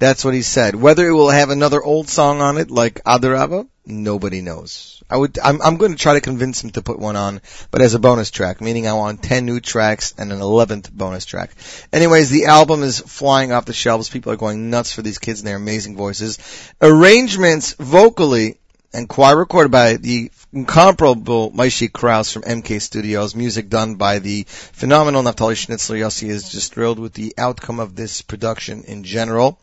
That's 0.00 0.24
what 0.24 0.34
he 0.34 0.42
said. 0.42 0.74
Whether 0.74 1.06
it 1.06 1.12
will 1.12 1.30
have 1.30 1.50
another 1.50 1.80
old 1.80 2.08
song 2.08 2.40
on 2.40 2.58
it, 2.58 2.72
like 2.72 3.00
Adarabba, 3.04 3.68
nobody 3.86 4.40
knows. 4.40 5.02
I 5.08 5.16
would, 5.16 5.38
I'm, 5.38 5.60
I'm 5.62 5.76
going 5.76 5.92
to 5.92 5.98
try 5.98 6.14
to 6.14 6.20
convince 6.20 6.62
him 6.62 6.70
to 6.70 6.82
put 6.82 6.98
one 6.98 7.16
on, 7.16 7.40
but 7.70 7.82
as 7.82 7.94
a 7.94 7.98
bonus 7.98 8.30
track, 8.30 8.60
meaning 8.60 8.86
I 8.86 8.94
want 8.94 9.22
10 9.22 9.44
new 9.44 9.60
tracks 9.60 10.14
and 10.16 10.32
an 10.32 10.40
11th 10.40 10.90
bonus 10.92 11.24
track. 11.24 11.50
Anyways, 11.92 12.30
the 12.30 12.46
album 12.46 12.82
is 12.82 13.00
flying 13.00 13.52
off 13.52 13.66
the 13.66 13.72
shelves. 13.72 14.08
People 14.08 14.32
are 14.32 14.36
going 14.36 14.70
nuts 14.70 14.92
for 14.92 15.02
these 15.02 15.18
kids 15.18 15.40
and 15.40 15.48
their 15.48 15.56
amazing 15.56 15.96
voices. 15.96 16.38
Arrangements 16.80 17.74
vocally 17.74 18.58
and 18.92 19.08
choir 19.08 19.36
recorded 19.36 19.72
by 19.72 19.94
the 19.94 20.30
incomparable 20.52 21.50
Maishi 21.50 21.92
Kraus 21.92 22.32
from 22.32 22.42
MK 22.42 22.80
Studios. 22.80 23.34
Music 23.34 23.68
done 23.68 23.96
by 23.96 24.20
the 24.20 24.44
phenomenal 24.46 25.22
Naftali 25.22 25.54
Schnitzler. 25.54 25.98
Yossi 25.98 26.28
is 26.28 26.48
just 26.48 26.72
thrilled 26.72 27.00
with 27.00 27.12
the 27.12 27.34
outcome 27.36 27.80
of 27.80 27.96
this 27.96 28.22
production 28.22 28.84
in 28.84 29.02
general. 29.02 29.58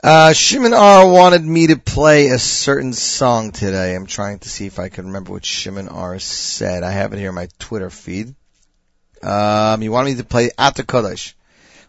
Uh, 0.00 0.32
Shimon 0.32 0.74
R 0.74 1.10
wanted 1.10 1.44
me 1.44 1.66
to 1.66 1.76
play 1.76 2.28
a 2.28 2.38
certain 2.38 2.92
song 2.92 3.50
today. 3.50 3.96
I'm 3.96 4.06
trying 4.06 4.38
to 4.40 4.48
see 4.48 4.66
if 4.66 4.78
I 4.78 4.90
can 4.90 5.06
remember 5.06 5.32
what 5.32 5.44
Shimon 5.44 5.88
R 5.88 6.20
said. 6.20 6.84
I 6.84 6.92
have 6.92 7.12
it 7.12 7.18
here 7.18 7.30
in 7.30 7.34
my 7.34 7.48
Twitter 7.58 7.90
feed. 7.90 8.32
Um, 9.24 9.80
he 9.80 9.88
wanted 9.88 10.10
me 10.10 10.14
to 10.18 10.24
play 10.24 10.50
Ata 10.56 10.84
Kodesh, 10.84 11.34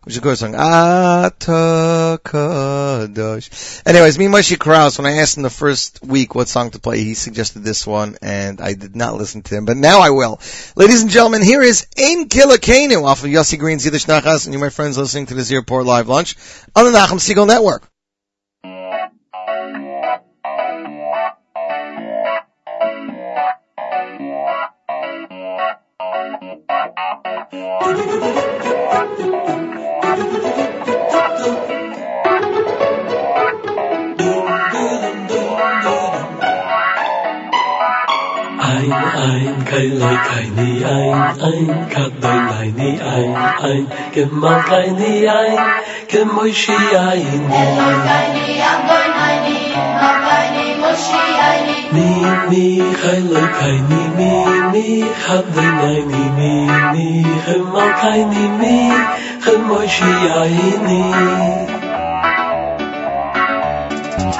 which 0.02 0.14
is 0.14 0.18
a 0.18 0.22
good 0.22 0.40
song. 0.40 0.56
Ata 0.56 2.20
Kodesh. 2.24 3.84
Anyways, 3.86 4.18
me 4.18 4.26
and 4.26 4.34
Moshe 4.34 4.58
Kraus, 4.58 4.98
when 4.98 5.06
I 5.06 5.18
asked 5.18 5.38
him 5.38 5.44
the 5.44 5.52
first 5.52 6.04
week 6.04 6.34
what 6.34 6.48
song 6.48 6.72
to 6.72 6.80
play, 6.80 7.04
he 7.04 7.14
suggested 7.14 7.60
this 7.60 7.86
one, 7.86 8.18
and 8.24 8.60
I 8.60 8.74
did 8.74 8.96
not 8.96 9.18
listen 9.18 9.44
to 9.44 9.56
him, 9.56 9.66
but 9.66 9.78
now 9.78 10.00
I 10.00 10.10
will. 10.10 10.42
Ladies 10.76 11.04
and 11.04 11.12
gentlemen, 11.12 11.44
here 11.44 11.62
is 11.62 11.86
Ein 11.96 12.28
Kilakenu 12.28 13.04
off 13.04 13.24
of 13.24 13.30
Yossi 13.30 13.60
Green's 13.60 13.86
Yiddish 13.86 14.08
Nachas, 14.08 14.46
and 14.46 14.54
you, 14.56 14.60
my 14.60 14.70
friends, 14.70 14.98
listening 14.98 15.28
to 15.28 15.36
this 15.36 15.46
Z 15.46 15.58
Report 15.58 15.86
Live 15.86 16.08
Lunch 16.08 16.36
on 16.76 16.86
the 16.86 16.98
Nachum 16.98 17.20
Segal 17.20 17.46
Network. 17.46 17.89
Thank 27.82 28.10
you. 33.14 33.19
Ein, 38.70 38.94
ein, 38.94 39.66
kein 39.66 39.98
Lei, 40.00 40.16
keine 40.30 40.68
ein, 40.86 41.42
ein, 41.42 41.90
kadoi 41.90 42.40
leini 42.50 42.92
ein, 43.02 43.36
ein, 43.64 43.88
gemal 44.14 44.62
keine 44.62 45.32
ein, 45.40 45.58
gemoishi 46.08 46.78
ein. 46.96 47.50
Mi, 51.92 52.10
mi, 52.50 52.84
kein 53.02 53.26
Lei, 53.34 53.48
keine 53.60 54.02
mi, 54.18 54.32
mi, 54.72 54.88
kadoi 55.26 55.72
leini 55.82 56.26
mi, 56.38 56.54
mi, 56.94 57.08
gemal 57.48 57.92
keine 58.02 58.46
mi, 58.60 58.78
gemoishi 59.46 60.14
ein. 60.44 60.86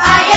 Atuhi 0.02 0.29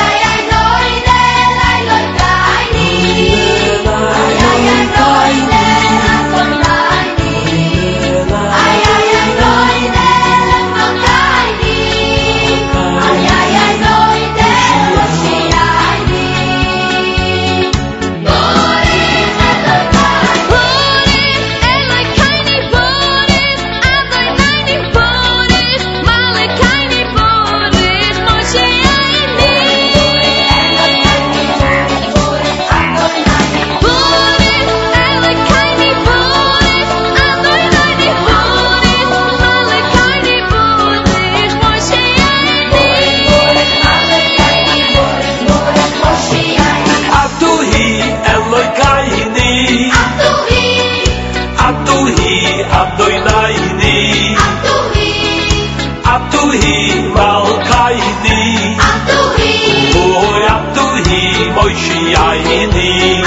ويشي 61.73 62.16
عيني 62.16 63.23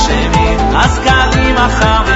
השני, 0.00 0.56
אז 0.76 0.98
קדימה 0.98 1.68
חמ... 1.68 2.09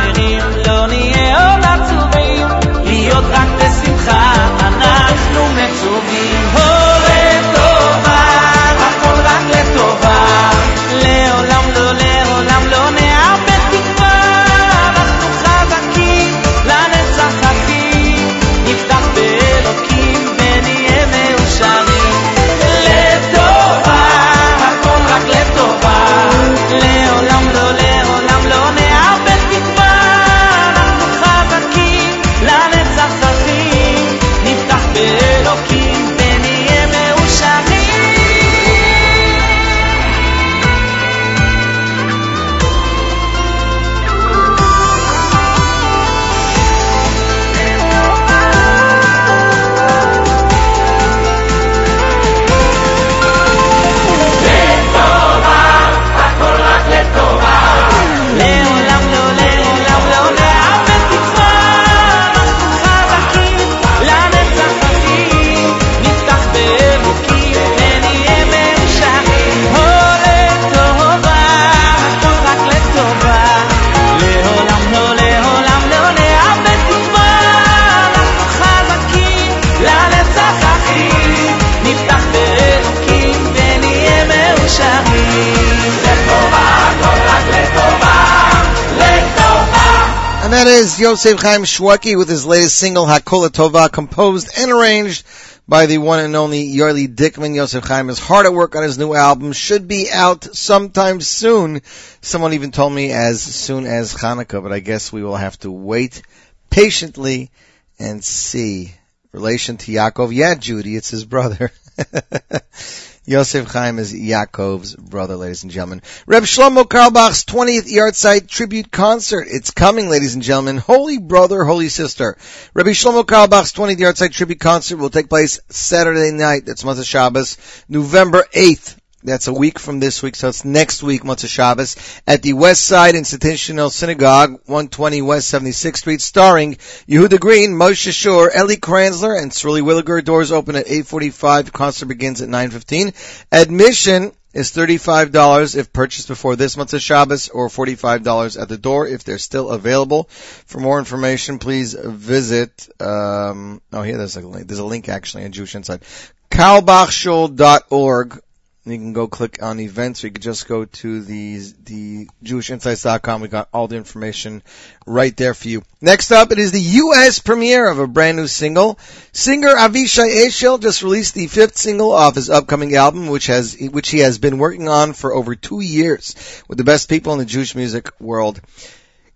is 90.94 91.00
Yosef 91.00 91.40
Chaim 91.40 91.62
Shweki 91.62 92.16
with 92.16 92.28
his 92.28 92.46
latest 92.46 92.76
single, 92.76 93.04
Hakola 93.04 93.48
Tova, 93.48 93.90
composed 93.90 94.48
and 94.56 94.70
arranged 94.70 95.26
by 95.66 95.86
the 95.86 95.98
one 95.98 96.20
and 96.20 96.36
only 96.36 96.72
Yorli 96.72 97.12
Dickman. 97.12 97.54
Yosef 97.54 97.82
Chaim 97.84 98.10
is 98.10 98.18
hard 98.18 98.46
at 98.46 98.52
work 98.52 98.76
on 98.76 98.84
his 98.84 98.98
new 98.98 99.12
album, 99.12 99.52
should 99.52 99.88
be 99.88 100.08
out 100.12 100.44
sometime 100.54 101.20
soon. 101.20 101.82
Someone 102.20 102.52
even 102.52 102.70
told 102.70 102.92
me 102.92 103.10
as 103.10 103.42
soon 103.42 103.86
as 103.86 104.14
Hanukkah, 104.14 104.62
but 104.62 104.72
I 104.72 104.78
guess 104.78 105.12
we 105.12 105.24
will 105.24 105.36
have 105.36 105.58
to 105.60 105.70
wait 105.70 106.22
patiently 106.70 107.50
and 107.98 108.22
see. 108.22 108.94
Relation 109.32 109.78
to 109.78 109.90
Yaakov? 109.90 110.32
Yeah, 110.32 110.54
Judy, 110.54 110.94
it's 110.94 111.10
his 111.10 111.24
brother. 111.24 111.72
Yosef 113.26 113.66
Chaim 113.68 113.98
is 113.98 114.12
Yaakov's 114.12 114.94
brother, 114.94 115.36
ladies 115.36 115.62
and 115.62 115.72
gentlemen. 115.72 116.02
Reb 116.26 116.42
Shlomo 116.42 116.88
Carlebach's 116.88 117.44
20th 117.44 117.90
Yahrzeit 117.90 118.48
tribute 118.48 118.90
concert. 118.90 119.46
It's 119.50 119.70
coming, 119.70 120.10
ladies 120.10 120.34
and 120.34 120.42
gentlemen. 120.42 120.76
Holy 120.76 121.18
brother, 121.18 121.64
holy 121.64 121.88
sister. 121.88 122.36
Reb 122.74 122.86
Shlomo 122.86 123.26
Carlebach's 123.26 123.72
20th 123.72 123.96
Yahrzeit 123.96 124.32
tribute 124.32 124.60
concert 124.60 124.98
will 124.98 125.10
take 125.10 125.30
place 125.30 125.60
Saturday 125.70 126.32
night. 126.32 126.66
That's 126.66 126.82
Motzei 126.82 127.06
Shabbos, 127.06 127.56
November 127.88 128.44
8th. 128.54 128.96
That's 129.24 129.46
a 129.46 129.54
week 129.54 129.78
from 129.78 130.00
this 130.00 130.22
week, 130.22 130.36
so 130.36 130.48
it's 130.48 130.66
next 130.66 131.02
week, 131.02 131.22
Motzei 131.22 131.48
Shabbos, 131.48 131.96
at 132.26 132.42
the 132.42 132.52
West 132.52 132.84
Side 132.84 133.14
Institutional 133.14 133.88
Synagogue, 133.88 134.60
120 134.66 135.22
West 135.22 135.50
76th 135.50 135.96
Street, 135.96 136.20
starring 136.20 136.74
Yehuda 137.08 137.40
Green, 137.40 137.70
Moshe 137.70 138.12
Shur, 138.12 138.50
Ellie 138.50 138.76
Kranzler, 138.76 139.40
and 139.40 139.50
Tzruli 139.50 139.80
Williger. 139.80 140.22
Doors 140.22 140.52
open 140.52 140.76
at 140.76 140.84
8.45. 140.84 141.72
Concert 141.72 142.04
begins 142.04 142.42
at 142.42 142.50
9.15. 142.50 143.46
Admission 143.50 144.32
is 144.52 144.70
$35 144.72 145.74
if 145.74 145.90
purchased 145.90 146.28
before 146.28 146.54
this 146.54 146.76
month's 146.76 147.00
Shabbos 147.00 147.48
or 147.48 147.68
$45 147.68 148.60
at 148.60 148.68
the 148.68 148.76
door 148.76 149.06
if 149.08 149.24
they're 149.24 149.38
still 149.38 149.70
available. 149.70 150.24
For 150.24 150.80
more 150.80 150.98
information, 150.98 151.58
please 151.58 151.94
visit, 151.94 152.90
um, 153.00 153.80
oh 153.90 154.02
here 154.02 154.18
there's 154.18 154.36
a 154.36 154.42
link, 154.42 154.68
there's 154.68 154.80
a 154.80 154.84
link 154.84 155.08
actually 155.08 155.46
on 155.46 155.52
Jewish 155.52 155.74
Insight. 155.74 156.02
Kalbachshul.org. 156.50 158.40
You 158.86 158.98
can 158.98 159.14
go 159.14 159.28
click 159.28 159.62
on 159.62 159.80
events 159.80 160.22
or 160.22 160.26
you 160.26 160.32
can 160.34 160.42
just 160.42 160.68
go 160.68 160.84
to 160.84 161.22
the, 161.22 161.58
the 161.86 162.28
JewishInsights.com. 162.44 163.40
We 163.40 163.48
got 163.48 163.70
all 163.72 163.88
the 163.88 163.96
information 163.96 164.62
right 165.06 165.34
there 165.34 165.54
for 165.54 165.68
you. 165.68 165.82
Next 166.02 166.30
up, 166.32 166.52
it 166.52 166.58
is 166.58 166.70
the 166.70 166.80
U.S. 166.80 167.38
premiere 167.38 167.88
of 167.88 167.98
a 167.98 168.06
brand 168.06 168.36
new 168.36 168.46
single. 168.46 168.98
Singer 169.32 169.74
Avishai 169.74 170.44
Eshel 170.44 170.82
just 170.82 171.02
released 171.02 171.34
the 171.34 171.46
fifth 171.46 171.78
single 171.78 172.12
off 172.12 172.34
his 172.34 172.50
upcoming 172.50 172.94
album, 172.94 173.28
which 173.28 173.46
has, 173.46 173.74
which 173.80 174.10
he 174.10 174.18
has 174.18 174.36
been 174.36 174.58
working 174.58 174.86
on 174.86 175.14
for 175.14 175.32
over 175.32 175.54
two 175.54 175.80
years 175.80 176.62
with 176.68 176.76
the 176.76 176.84
best 176.84 177.08
people 177.08 177.32
in 177.32 177.38
the 177.38 177.46
Jewish 177.46 177.74
music 177.74 178.10
world. 178.20 178.60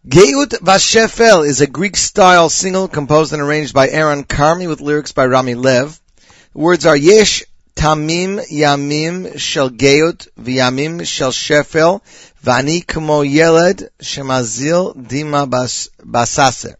Geiut 0.07 0.61
Vashefel 0.61 1.46
is 1.46 1.62
a 1.62 1.66
Greek-style 1.66 2.51
single 2.51 2.86
composed 2.86 3.32
and 3.32 3.40
arranged 3.40 3.72
by 3.72 3.88
Aaron 3.88 4.24
Carmi 4.24 4.68
with 4.68 4.82
lyrics 4.82 5.12
by 5.12 5.24
Rami 5.24 5.55
Lev. 5.55 5.99
The 6.53 6.59
words 6.59 6.84
are 6.84 6.96
Yesh 6.96 7.44
Tamim 7.78 8.44
Yamim 8.50 9.38
Shel 9.38 9.70
Geut 9.70 10.26
V'Yamim 10.36 11.06
Shel 11.06 11.30
Shefel 11.30 12.02
Vani 12.44 12.84
Kmo 12.84 13.22
Yeled 13.22 13.88
Shemazil 14.00 14.96
Dima 14.96 15.48
Bas- 15.48 15.88
Basaser. 16.04 16.74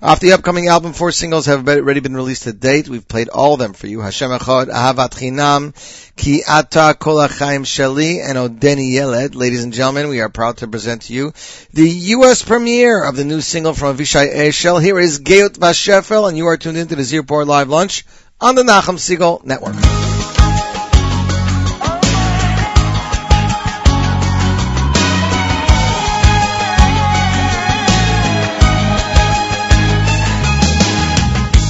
Off 0.00 0.20
the 0.20 0.32
upcoming 0.32 0.68
album, 0.68 0.94
four 0.94 1.12
singles 1.12 1.44
have 1.46 1.68
already 1.68 2.00
been 2.00 2.16
released 2.16 2.44
to 2.44 2.54
date. 2.54 2.88
We've 2.88 3.06
played 3.06 3.28
all 3.28 3.52
of 3.52 3.58
them 3.58 3.74
for 3.74 3.88
you. 3.88 4.00
Hashem 4.00 4.30
Echad, 4.30 4.68
Ahavat 4.70 5.10
Chinam, 5.10 5.74
Ki 6.16 6.42
Ata 6.48 6.96
Kol 6.98 7.16
HaChaim 7.16 7.66
Sheli, 7.66 8.26
and 8.26 8.38
Odeni 8.38 8.90
Yeled. 8.90 9.34
Ladies 9.34 9.62
and 9.62 9.74
gentlemen, 9.74 10.08
we 10.08 10.20
are 10.22 10.30
proud 10.30 10.56
to 10.56 10.66
present 10.66 11.02
to 11.02 11.12
you 11.12 11.34
the 11.74 11.86
U.S. 12.16 12.42
premiere 12.42 13.04
of 13.04 13.16
the 13.16 13.24
new 13.24 13.42
single 13.42 13.74
from 13.74 13.98
Avishai 13.98 14.34
Eshel. 14.34 14.82
Here 14.82 14.98
is 14.98 15.20
Geiut 15.20 15.58
Vashefel, 15.58 16.26
and 16.26 16.38
you 16.38 16.46
are 16.46 16.56
tuned 16.56 16.78
into 16.78 16.96
the 16.96 17.04
Z 17.04 17.18
Report 17.18 17.46
Live 17.46 17.68
Lunch 17.68 18.06
on 18.40 18.54
the 18.54 18.62
Nachum 18.62 18.96
Segal 18.96 19.44
Network. 19.44 20.07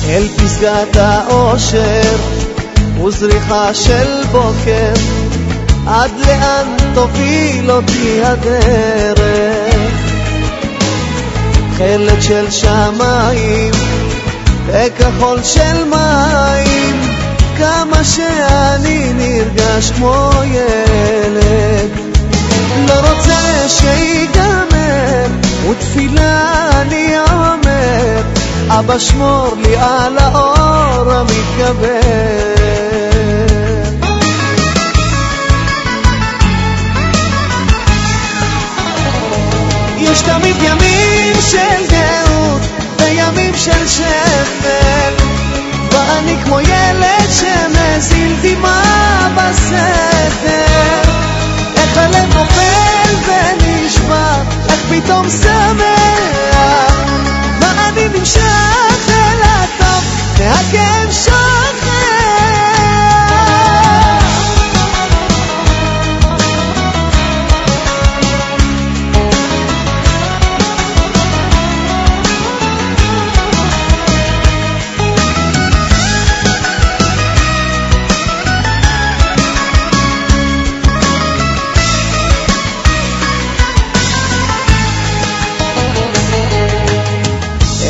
אל 0.09 0.28
פסגת 0.36 0.96
האושר 0.96 2.16
וזריחה 3.04 3.74
של 3.74 4.22
בוקר 4.32 4.92
עד 5.86 6.11
לאן 6.26 6.76
תוביל 6.94 7.70
אותי 7.70 8.20
הדרך? 8.24 9.74
חלק 11.78 12.20
של 12.20 12.50
שמיים 12.50 13.72
וכחול 14.66 15.42
של 15.42 15.84
מים 15.84 17.00
כמה 17.59 18.04
שאני 18.04 19.12
נרגש 19.12 19.90
כמו 19.90 20.30
ילד. 20.44 21.90
לא 22.88 22.94
רוצה 22.94 23.68
שיגמר 23.68 25.26
ותפילה 25.70 26.70
אני 26.80 27.14
אומר 27.18 28.38
אבא 28.70 28.98
שמור 28.98 29.54
לי 29.56 29.76
על 29.76 30.18
האור 30.18 31.12
המתגבר. 31.12 32.48
יש 39.98 40.20
תמיד 40.20 40.56
ימים 40.62 41.34
של 41.50 41.86
גאות 41.90 42.62
וימים 42.98 43.54
של 43.56 43.88
שפל 43.88 45.14
ואני 45.92 46.36
כמו 46.44 46.60
ילד 46.60 47.28
שמזיל 47.30 48.34
דמעה 48.42 49.28
בסתר 49.36 51.10
איך 51.76 51.96
הלב 51.96 52.34
נופל 52.34 53.14
ונשבר 53.26 54.42
איך 54.68 54.80
פתאום 54.90 55.26
שמח 55.28 56.18
אני 57.89 58.09
נמשך 58.09 59.09
אל 59.09 59.43
הטוב 59.43 60.05
והכאב 60.39 61.12
שוכח 61.12 62.17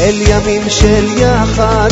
אל 0.08 0.20
ימים 0.28 0.62
של 0.68 1.06
יחד, 1.16 1.88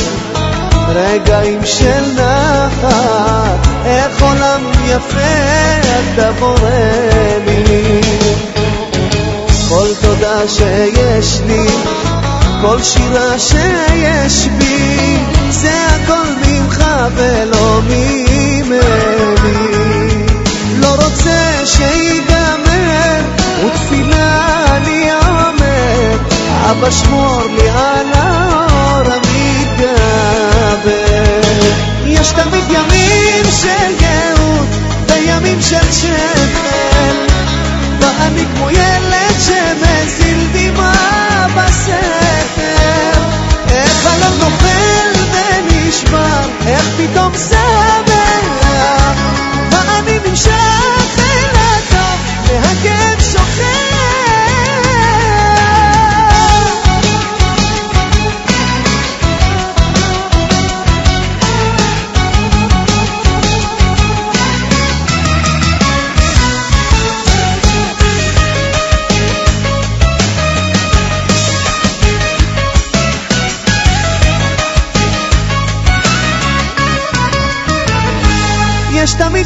רגעים 0.89 1.61
של 1.65 2.05
נחת, 2.15 3.67
איך 3.85 4.23
עולם 4.23 4.71
יפה 4.85 5.81
אתה 6.15 6.33
בורא 6.33 6.71
לי. 7.47 8.01
כל 9.69 9.89
תודה 10.03 10.49
שיש 10.49 11.41
לי, 11.47 11.67
כל 12.61 12.83
שירה 12.83 13.39
שיש 13.39 14.49
בי, 14.59 15.19
זה 15.51 15.73
הכל 15.89 16.29
ממך 16.47 16.85
ולא 17.15 17.81
ממני. 17.83 18.77
לא 20.77 20.95
רוצה 20.95 21.67
שיגמר, 21.67 23.21
ותפילה 23.65 24.65
אני 24.77 25.11
אבא 26.71 26.91
שמור 26.91 27.43
לי 27.51 27.69
על 27.69 28.13
האור 28.13 29.13
המתגבר. 29.13 29.87
יש 32.07 32.29
תמיד 32.29 32.65
ימים 32.69 33.45
של 33.61 33.95
גאות 34.01 34.69
וימים 35.09 35.63
של 35.63 35.93
שפל, 35.93 37.17
ואני 38.01 38.45
כמו 38.55 38.71
ילד 38.71 39.37
שמזיל 39.41 40.47
דמעה 40.53 41.47
בסתר. 41.55 43.21
איך 43.71 44.07
הלב 44.07 44.35
נופל 44.39 45.13
ונשבר, 45.33 46.41
איך 46.67 46.85
פתאום 46.97 47.33
שמח, 47.49 48.06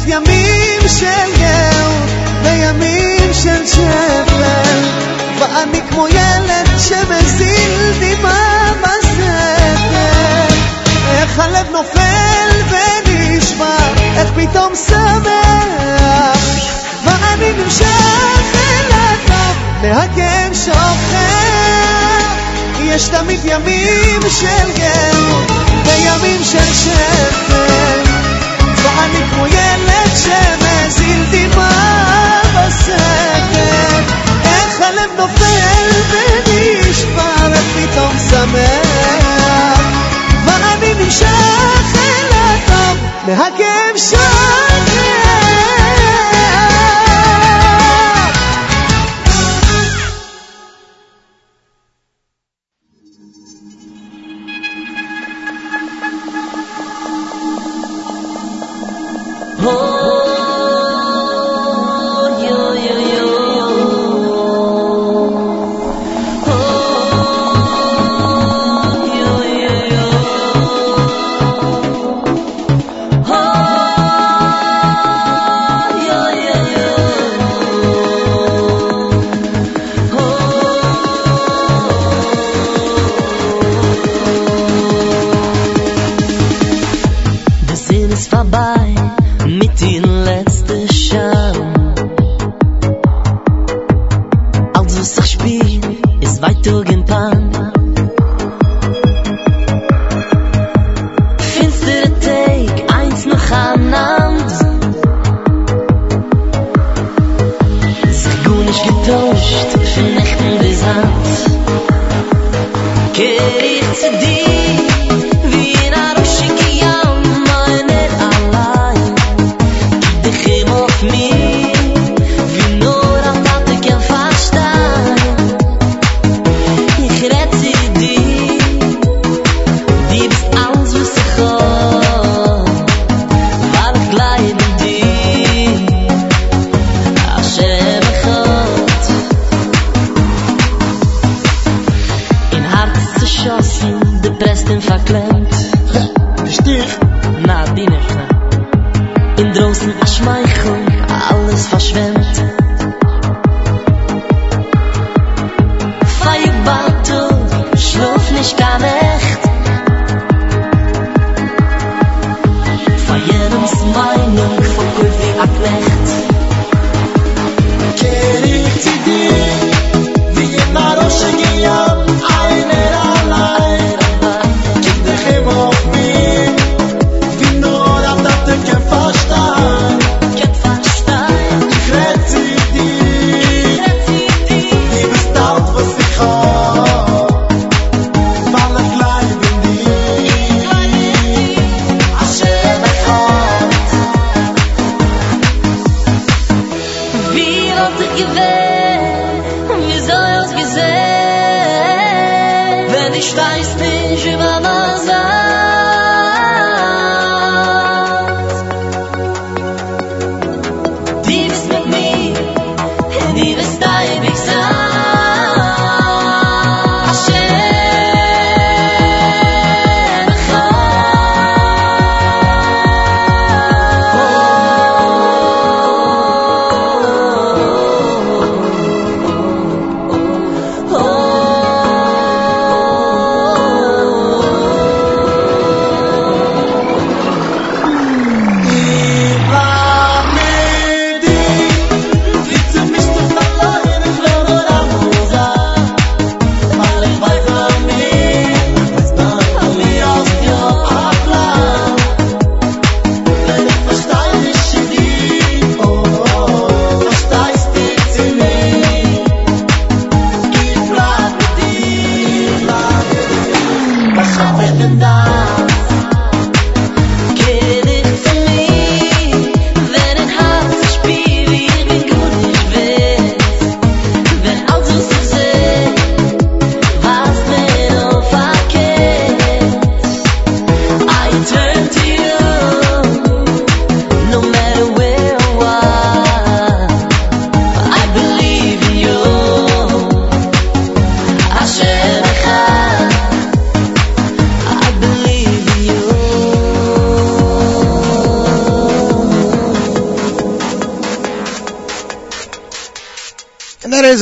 יש 0.01 0.07
ימים 0.07 0.81
של 0.99 1.31
גאות 1.39 2.09
וימים 2.43 3.33
של 3.33 3.67
שפל 3.67 4.79
ואני 5.39 5.81
כמו 5.89 6.07
ילד 6.07 6.67
שמזיל 6.79 7.91
דמעה 7.99 8.73
בסתר 8.81 10.55
איך 11.11 11.39
הלב 11.39 11.67
נופל 11.71 12.61
ונשבר 12.69 13.93
איך 14.17 14.29
פתאום 14.35 14.73
שמח. 14.87 16.39
ואני 17.03 17.51
נמשך 17.63 18.55
אל 18.55 18.91
הטוב 18.91 19.57
מהכאב 19.81 20.53
שוכח. 20.53 22.35
יש 22.81 23.07
תמיד 23.07 23.39
ימים 23.43 24.21
של 24.29 24.71
גאות 24.77 25.51
וימים 25.85 26.43
של 26.43 26.73
שפל 26.73 28.10
ואני 28.97 29.19
כמו 29.31 29.47
ילד 29.47 30.11
שמזיל 30.15 31.25
דמעה 31.31 32.41
בסתר 32.55 34.01
איך 34.43 34.81
הלב 34.81 35.09
נופל 35.17 35.91
ונשבר 36.09 37.53
איך 37.53 37.63
פתאום 37.75 38.19
שמח? 38.29 39.79
ואני 40.45 40.93
נמשך 40.93 41.95
אל 41.95 42.29
הטוב 42.33 42.97
מהכאב 43.27 43.97
שוכח 43.97 45.30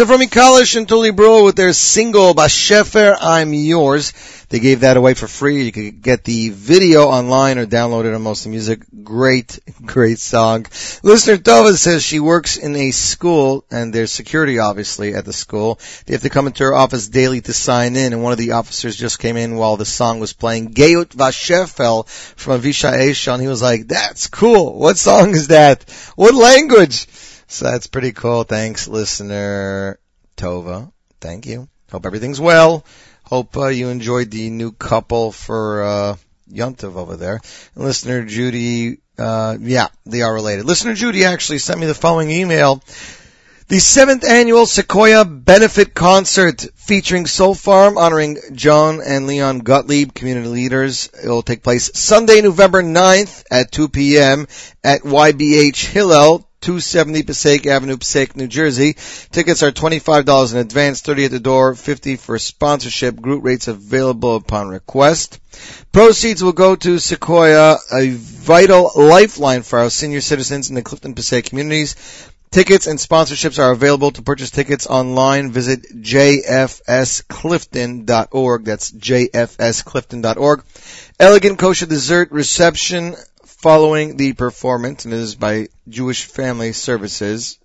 And 0.09 0.19
that 0.19 0.23
is 0.23 0.29
Avrami 0.29 0.31
Kalish 0.31 0.75
and 0.75 0.87
Tuli 0.87 1.11
with 1.11 1.55
their 1.55 1.73
single 1.73 2.33
Bashefer 2.33 3.15
I'm 3.19 3.53
Yours. 3.53 4.13
They 4.49 4.59
gave 4.59 4.79
that 4.79 4.97
away 4.97 5.13
for 5.13 5.27
free. 5.27 5.63
You 5.65 5.71
can 5.71 5.99
get 5.99 6.23
the 6.23 6.49
video 6.49 7.09
online 7.09 7.59
or 7.59 7.67
download 7.67 8.05
it 8.05 8.15
on 8.15 8.21
Most 8.23 8.47
Music. 8.47 8.81
Great, 9.03 9.59
great 9.85 10.17
song. 10.17 10.65
Listener 11.03 11.37
Tova 11.37 11.75
says 11.75 12.03
she 12.03 12.19
works 12.19 12.57
in 12.57 12.75
a 12.75 12.89
school 12.89 13.65
and 13.69 13.93
there's 13.93 14.11
security 14.11 14.57
obviously 14.57 15.13
at 15.13 15.25
the 15.25 15.33
school. 15.33 15.79
They 16.05 16.13
have 16.13 16.23
to 16.23 16.29
come 16.29 16.47
into 16.47 16.63
her 16.63 16.73
office 16.73 17.07
daily 17.07 17.41
to 17.41 17.53
sign 17.53 17.95
in 17.95 18.13
and 18.13 18.23
one 18.23 18.31
of 18.31 18.39
the 18.39 18.53
officers 18.53 18.95
just 18.95 19.19
came 19.19 19.37
in 19.37 19.57
while 19.57 19.77
the 19.77 19.85
song 19.85 20.19
was 20.19 20.33
playing 20.33 20.73
Geiut 20.73 21.09
Vashefel 21.09 22.07
from 22.07 22.59
Avisha 22.59 22.91
Eshon. 22.91 23.41
He 23.41 23.47
was 23.47 23.61
like, 23.61 23.87
that's 23.87 24.27
cool. 24.27 24.79
What 24.79 24.97
song 24.97 25.35
is 25.35 25.49
that? 25.49 25.83
What 26.15 26.33
language? 26.33 27.05
So 27.49 27.65
that's 27.65 27.87
pretty 27.87 28.11
cool. 28.11 28.43
Thanks, 28.43 28.87
listener 28.87 29.99
Tova. 30.37 30.91
Thank 31.19 31.47
you. 31.47 31.67
Hope 31.91 32.05
everything's 32.05 32.39
well. 32.39 32.85
Hope 33.23 33.57
uh, 33.57 33.67
you 33.67 33.89
enjoyed 33.89 34.29
the 34.29 34.51
new 34.51 34.71
couple 34.71 35.31
for 35.31 35.83
uh, 35.83 36.15
Yontiv 36.51 36.95
over 36.95 37.15
there. 37.15 37.41
And 37.73 37.83
listener 37.83 38.23
Judy, 38.23 38.99
uh, 39.17 39.57
yeah, 39.59 39.87
they 40.05 40.21
are 40.21 40.31
related. 40.31 40.65
Listener 40.65 40.93
Judy 40.93 41.25
actually 41.25 41.57
sent 41.57 41.79
me 41.79 41.87
the 41.87 41.95
following 41.95 42.29
email. 42.29 42.83
The 43.67 43.79
seventh 43.79 44.23
annual 44.27 44.67
Sequoia 44.67 45.25
Benefit 45.25 45.95
Concert 45.95 46.67
featuring 46.75 47.25
Soul 47.25 47.55
Farm 47.55 47.97
honoring 47.97 48.37
John 48.53 49.01
and 49.03 49.25
Leon 49.25 49.59
Gottlieb, 49.59 50.13
community 50.13 50.47
leaders. 50.49 51.09
It 51.23 51.27
will 51.27 51.41
take 51.41 51.63
place 51.63 51.89
Sunday, 51.95 52.41
November 52.41 52.83
9th 52.83 53.43
at 53.49 53.71
2 53.71 53.89
p.m. 53.89 54.47
at 54.83 55.01
YBH 55.01 55.85
Hillel, 55.85 56.48
270 56.61 57.23
Passaic 57.23 57.67
Avenue, 57.67 57.97
Passaic, 57.97 58.35
New 58.35 58.47
Jersey. 58.47 58.95
Tickets 59.31 59.63
are 59.63 59.71
$25 59.71 60.53
in 60.53 60.59
advance, 60.59 61.01
30 61.01 61.25
at 61.25 61.31
the 61.31 61.39
door, 61.39 61.73
50 61.73 62.17
for 62.17 62.37
sponsorship. 62.37 63.19
Group 63.19 63.43
rates 63.43 63.67
available 63.67 64.35
upon 64.35 64.67
request. 64.67 65.39
Proceeds 65.91 66.43
will 66.43 66.51
go 66.51 66.75
to 66.75 66.99
Sequoia, 66.99 67.77
a 67.91 68.09
vital 68.09 68.91
lifeline 68.95 69.63
for 69.63 69.79
our 69.79 69.89
senior 69.89 70.21
citizens 70.21 70.69
in 70.69 70.75
the 70.75 70.81
Clifton 70.81 71.15
Passaic 71.15 71.45
communities. 71.45 71.95
Tickets 72.51 72.87
and 72.87 72.97
sponsorships 72.97 73.59
are 73.59 73.71
available 73.71 74.09
to 74.09 74.23
purchase 74.23 74.49
tickets 74.49 74.87
online. 74.87 75.51
Visit 75.51 75.83
jfsclifton.org. 75.83 78.65
That's 78.65 78.91
jfsclifton.org. 78.91 80.63
Elegant 81.19 81.59
kosher 81.59 81.85
dessert 81.85 82.31
reception 82.31 83.15
following 83.59 84.15
the 84.15 84.31
performance, 84.33 85.03
and 85.03 85.13
is 85.13 85.35
by 85.35 85.67
Jewish 85.87 86.25
Family 86.25 86.71
Services 86.71 87.59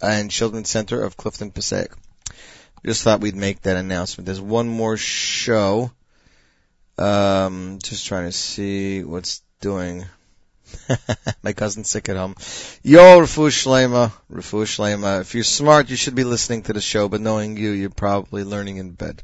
and 0.00 0.30
Children's 0.30 0.70
Center 0.70 1.02
of 1.02 1.16
Clifton 1.16 1.50
Passaic. 1.50 1.92
Just 2.84 3.02
thought 3.02 3.20
we'd 3.20 3.36
make 3.36 3.62
that 3.62 3.76
announcement. 3.76 4.26
There's 4.26 4.40
one 4.40 4.68
more 4.68 4.96
show. 4.96 5.90
Um, 6.96 7.78
just 7.82 8.06
trying 8.06 8.26
to 8.26 8.32
see 8.32 9.04
what's 9.04 9.42
doing. 9.60 10.06
My 11.42 11.52
cousin's 11.52 11.90
sick 11.90 12.08
at 12.08 12.16
home. 12.16 12.34
Yo, 12.82 13.20
Rafu 13.20 13.48
Shlema, 13.50 14.12
Rafu 14.32 14.64
Shlema. 14.64 15.20
If 15.20 15.34
you're 15.34 15.44
smart, 15.44 15.90
you 15.90 15.96
should 15.96 16.14
be 16.14 16.24
listening 16.24 16.62
to 16.62 16.72
the 16.72 16.80
show, 16.80 17.08
but 17.08 17.20
knowing 17.20 17.58
you, 17.58 17.70
you're 17.70 17.90
probably 17.90 18.44
learning 18.44 18.78
in 18.78 18.92
bed. 18.92 19.22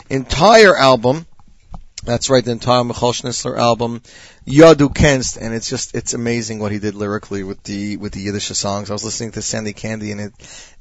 entire 0.08 0.76
album. 0.76 1.26
That's 2.02 2.30
right, 2.30 2.42
the 2.42 2.52
entire 2.52 2.82
Michoel 2.82 3.12
Schnitzler 3.12 3.58
album, 3.58 4.00
Yadu 4.46 4.94
Kenst, 4.94 5.36
and 5.36 5.52
it's 5.52 5.68
just, 5.68 5.94
it's 5.94 6.14
amazing 6.14 6.58
what 6.58 6.72
he 6.72 6.78
did 6.78 6.94
lyrically 6.94 7.42
with 7.42 7.62
the, 7.64 7.98
with 7.98 8.12
the 8.12 8.20
Yiddish 8.20 8.46
songs. 8.46 8.88
I 8.88 8.94
was 8.94 9.04
listening 9.04 9.32
to 9.32 9.42
Sandy 9.42 9.74
Candy 9.74 10.10
and 10.10 10.20
it, 10.22 10.32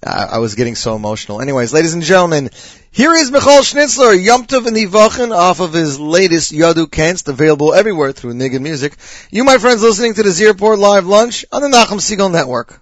uh, 0.01 0.29
I 0.31 0.37
was 0.37 0.55
getting 0.55 0.75
so 0.75 0.95
emotional. 0.95 1.41
Anyways, 1.41 1.73
ladies 1.73 1.93
and 1.93 2.03
gentlemen, 2.03 2.49
here 2.91 3.13
is 3.13 3.31
Michoel 3.31 3.63
Schnitzler, 3.63 4.23
Yom 4.23 4.45
Tov 4.45 4.65
Nivachen, 4.67 5.35
off 5.35 5.59
of 5.59 5.73
his 5.73 5.99
latest 5.99 6.53
Yadu 6.53 6.89
Kenst, 6.89 7.27
available 7.27 7.73
everywhere 7.73 8.13
through 8.13 8.35
Niggin 8.35 8.61
Music. 8.61 8.95
You, 9.29 9.43
my 9.43 9.57
friends, 9.57 9.83
listening 9.83 10.13
to 10.13 10.23
the 10.23 10.31
Z 10.31 10.47
Report 10.47 10.79
Live 10.79 11.05
Lunch 11.05 11.43
on 11.51 11.61
the 11.61 11.67
Nachum 11.67 11.99
Segal 11.99 12.31
Network. 12.31 12.79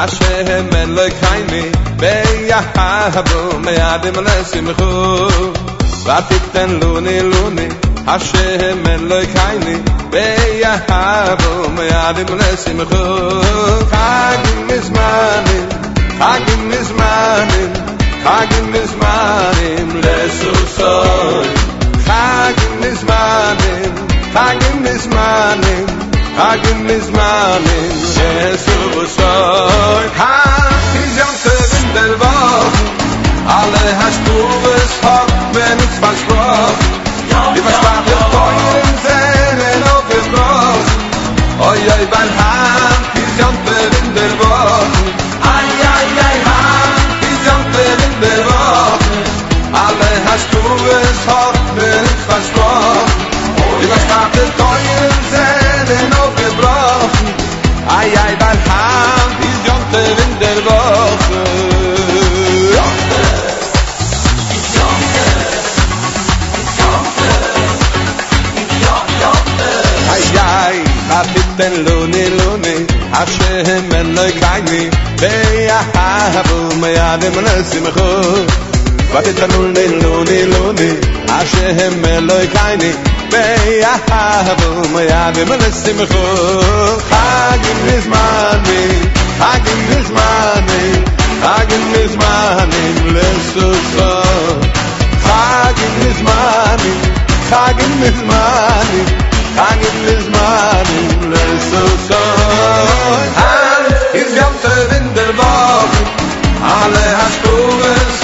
השם 0.00 0.68
אלוהיני, 0.76 1.70
ויחבו 1.98 3.58
מידים 3.58 4.24
לשמחו. 4.24 5.26
ותיתן 6.04 6.70
לוני 6.70 7.22
לוני, 7.22 7.68
השם 8.06 8.86
אלוהיני, 8.88 9.76
ויחבו 10.12 11.68
מידים 11.68 12.38
לשמחו. 12.38 13.40
חגים 13.90 14.66
מזמנים, 14.66 15.68
חגים 16.18 16.70
מזמנים, 16.70 17.72
חגים 18.24 18.72
מזמנים 18.72 20.00
לסוסוי. 20.00 21.48
חגים 22.04 22.80
מזמנים, 22.80 23.94
חגים 24.32 24.82
מזמנים, 24.82 26.07
hagen 26.38 26.86
mis 26.86 27.10
man 27.10 27.62
in 27.78 27.90
jesus 28.16 28.94
was 28.96 29.14
war 29.18 29.98
seven 31.44 31.86
del 31.96 32.12
war 32.20 32.62
alle 33.58 33.86
hast 34.00 34.20
du 34.28 34.36
was 34.64 34.92
hab 35.04 35.28
wenn 35.56 35.78
ich 35.86 35.96
was 36.04 36.20
war 36.30 36.68
wir 37.54 37.64
was 37.66 37.78
war 37.86 38.00
der 38.08 38.24
toll 38.34 38.58
in 39.70 39.82
auf 39.94 40.08
es 40.18 40.28
war 40.36 40.74
oi 41.70 41.80
oi 41.96 42.04
ban 42.12 42.30
han 42.38 43.00
in 43.20 43.28
seven 43.38 44.06
del 44.18 44.34
war 44.42 44.82
ay 45.56 45.68
ay 45.96 46.08
ay 46.28 46.38
han 46.48 46.90
seven 47.74 48.14
del 48.24 48.42
alle 49.84 50.10
hast 50.28 50.48
du 50.54 50.62
hab 51.28 51.54
wenn 51.78 52.04
ich 52.14 52.22
was 52.30 52.48
was 53.90 54.04
war 54.12 54.26
der 54.34 55.07
Ay 57.96 58.10
ay 58.24 58.34
bal 58.40 58.58
ham 58.68 59.28
biz 59.40 59.56
jonte 59.66 60.02
in 60.24 60.32
der 60.40 60.58
woche 60.66 61.48
bin 71.58 71.74
lune 71.86 72.24
lune 72.38 72.74
a 73.20 73.22
shem 73.34 73.88
men 73.90 74.06
le 74.16 74.26
kayni 74.40 74.82
ve 75.20 75.32
ya 75.68 75.80
hab 75.94 76.48
me 76.80 76.88
ya 76.98 77.08
dem 77.22 77.36
le 77.46 77.54
simkhu 77.70 78.08
Vate 79.12 79.32
tanul 79.38 79.68
ne 79.76 79.84
lune 80.00 80.38
lune 80.52 80.88
ashe 81.38 81.66
hem 81.78 81.94
meloy 82.02 82.46
kaini 82.54 82.90
be 83.30 83.42
ahavu 83.92 84.70
maya 84.94 85.20
be 85.34 85.42
mnesim 85.50 86.00
kho 86.10 86.24
hag 87.12 87.64
in 87.72 87.78
this 87.88 88.06
money 88.14 88.82
hag 89.42 89.66
in 89.74 89.80
this 89.92 90.08
money 90.18 90.84
hag 91.46 91.72
in 91.78 91.84
this 91.94 92.12
money 92.24 92.84
bless 93.06 93.48
us 93.68 93.90
all 94.08 94.60
hag 95.28 95.78
in 95.86 95.94
this 96.04 96.20
money 96.30 96.94
hag 97.52 97.84
in 97.86 97.94
this 98.04 98.20
money 98.32 99.02
hag 99.60 99.80
in 99.90 99.96
this 100.08 100.26
money 100.38 101.02
bless 101.24 101.48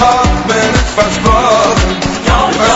Ich 0.05 0.11
hab 0.11 0.47
mir 0.47 0.71
nicht 0.71 0.89
versprochen. 0.95 1.97
Ich 2.21 2.29
hab 2.31 2.53
mir 2.53 2.75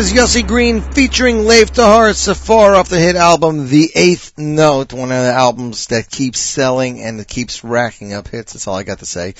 is 0.09 0.15
Yossi 0.15 0.47
Green 0.47 0.81
featuring 0.81 1.45
Leif 1.45 1.73
Tahar 1.73 2.15
Safar 2.15 2.75
off 2.75 2.89
the 2.89 2.99
hit 2.99 3.17
album 3.17 3.69
The 3.69 3.91
Eighth 3.95 4.39
Note, 4.39 4.93
one 4.93 5.13
of 5.13 5.23
the 5.23 5.33
albums 5.33 5.89
that 5.89 6.11
keeps 6.11 6.41
selling 6.41 7.03
and 7.03 7.27
keeps 7.27 7.63
racking 7.63 8.15
up 8.15 8.29
hits. 8.29 8.53
That's 8.53 8.67
all 8.67 8.77
I 8.77 8.85
got 8.85 9.01
to 9.01 9.07
say. 9.07 9.35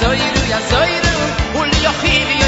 soy 0.00 0.18
דע 0.18 0.46
ya 0.50 0.60
soy 0.70 0.88
יא 1.04 1.10
היי 1.54 1.70
יא 1.82 1.90
יא 2.30 2.39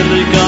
Hashem 0.00 0.39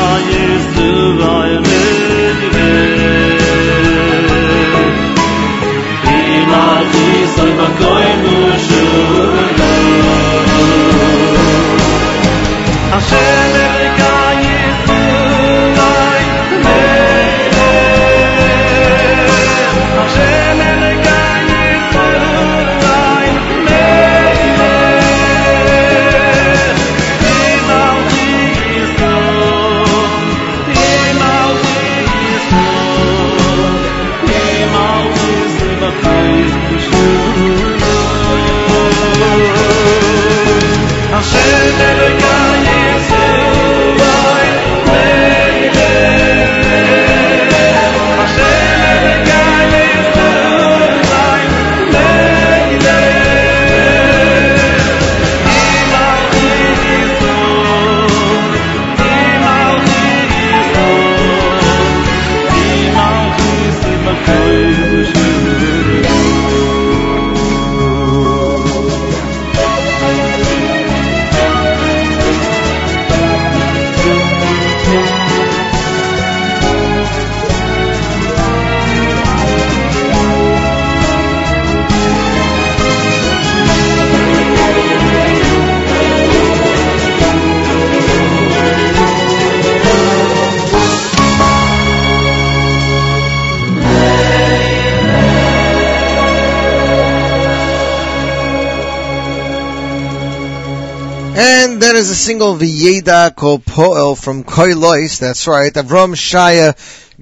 is 102.02 102.10
a 102.10 102.16
single 102.16 102.56
Veyada 102.56 103.32
Kol 103.32 103.60
Poel 103.60 104.20
from 104.20 104.42
KOLOS. 104.42 105.20
That's 105.20 105.46
right. 105.46 105.72
Avram 105.72 106.16
Shaya 106.16 106.74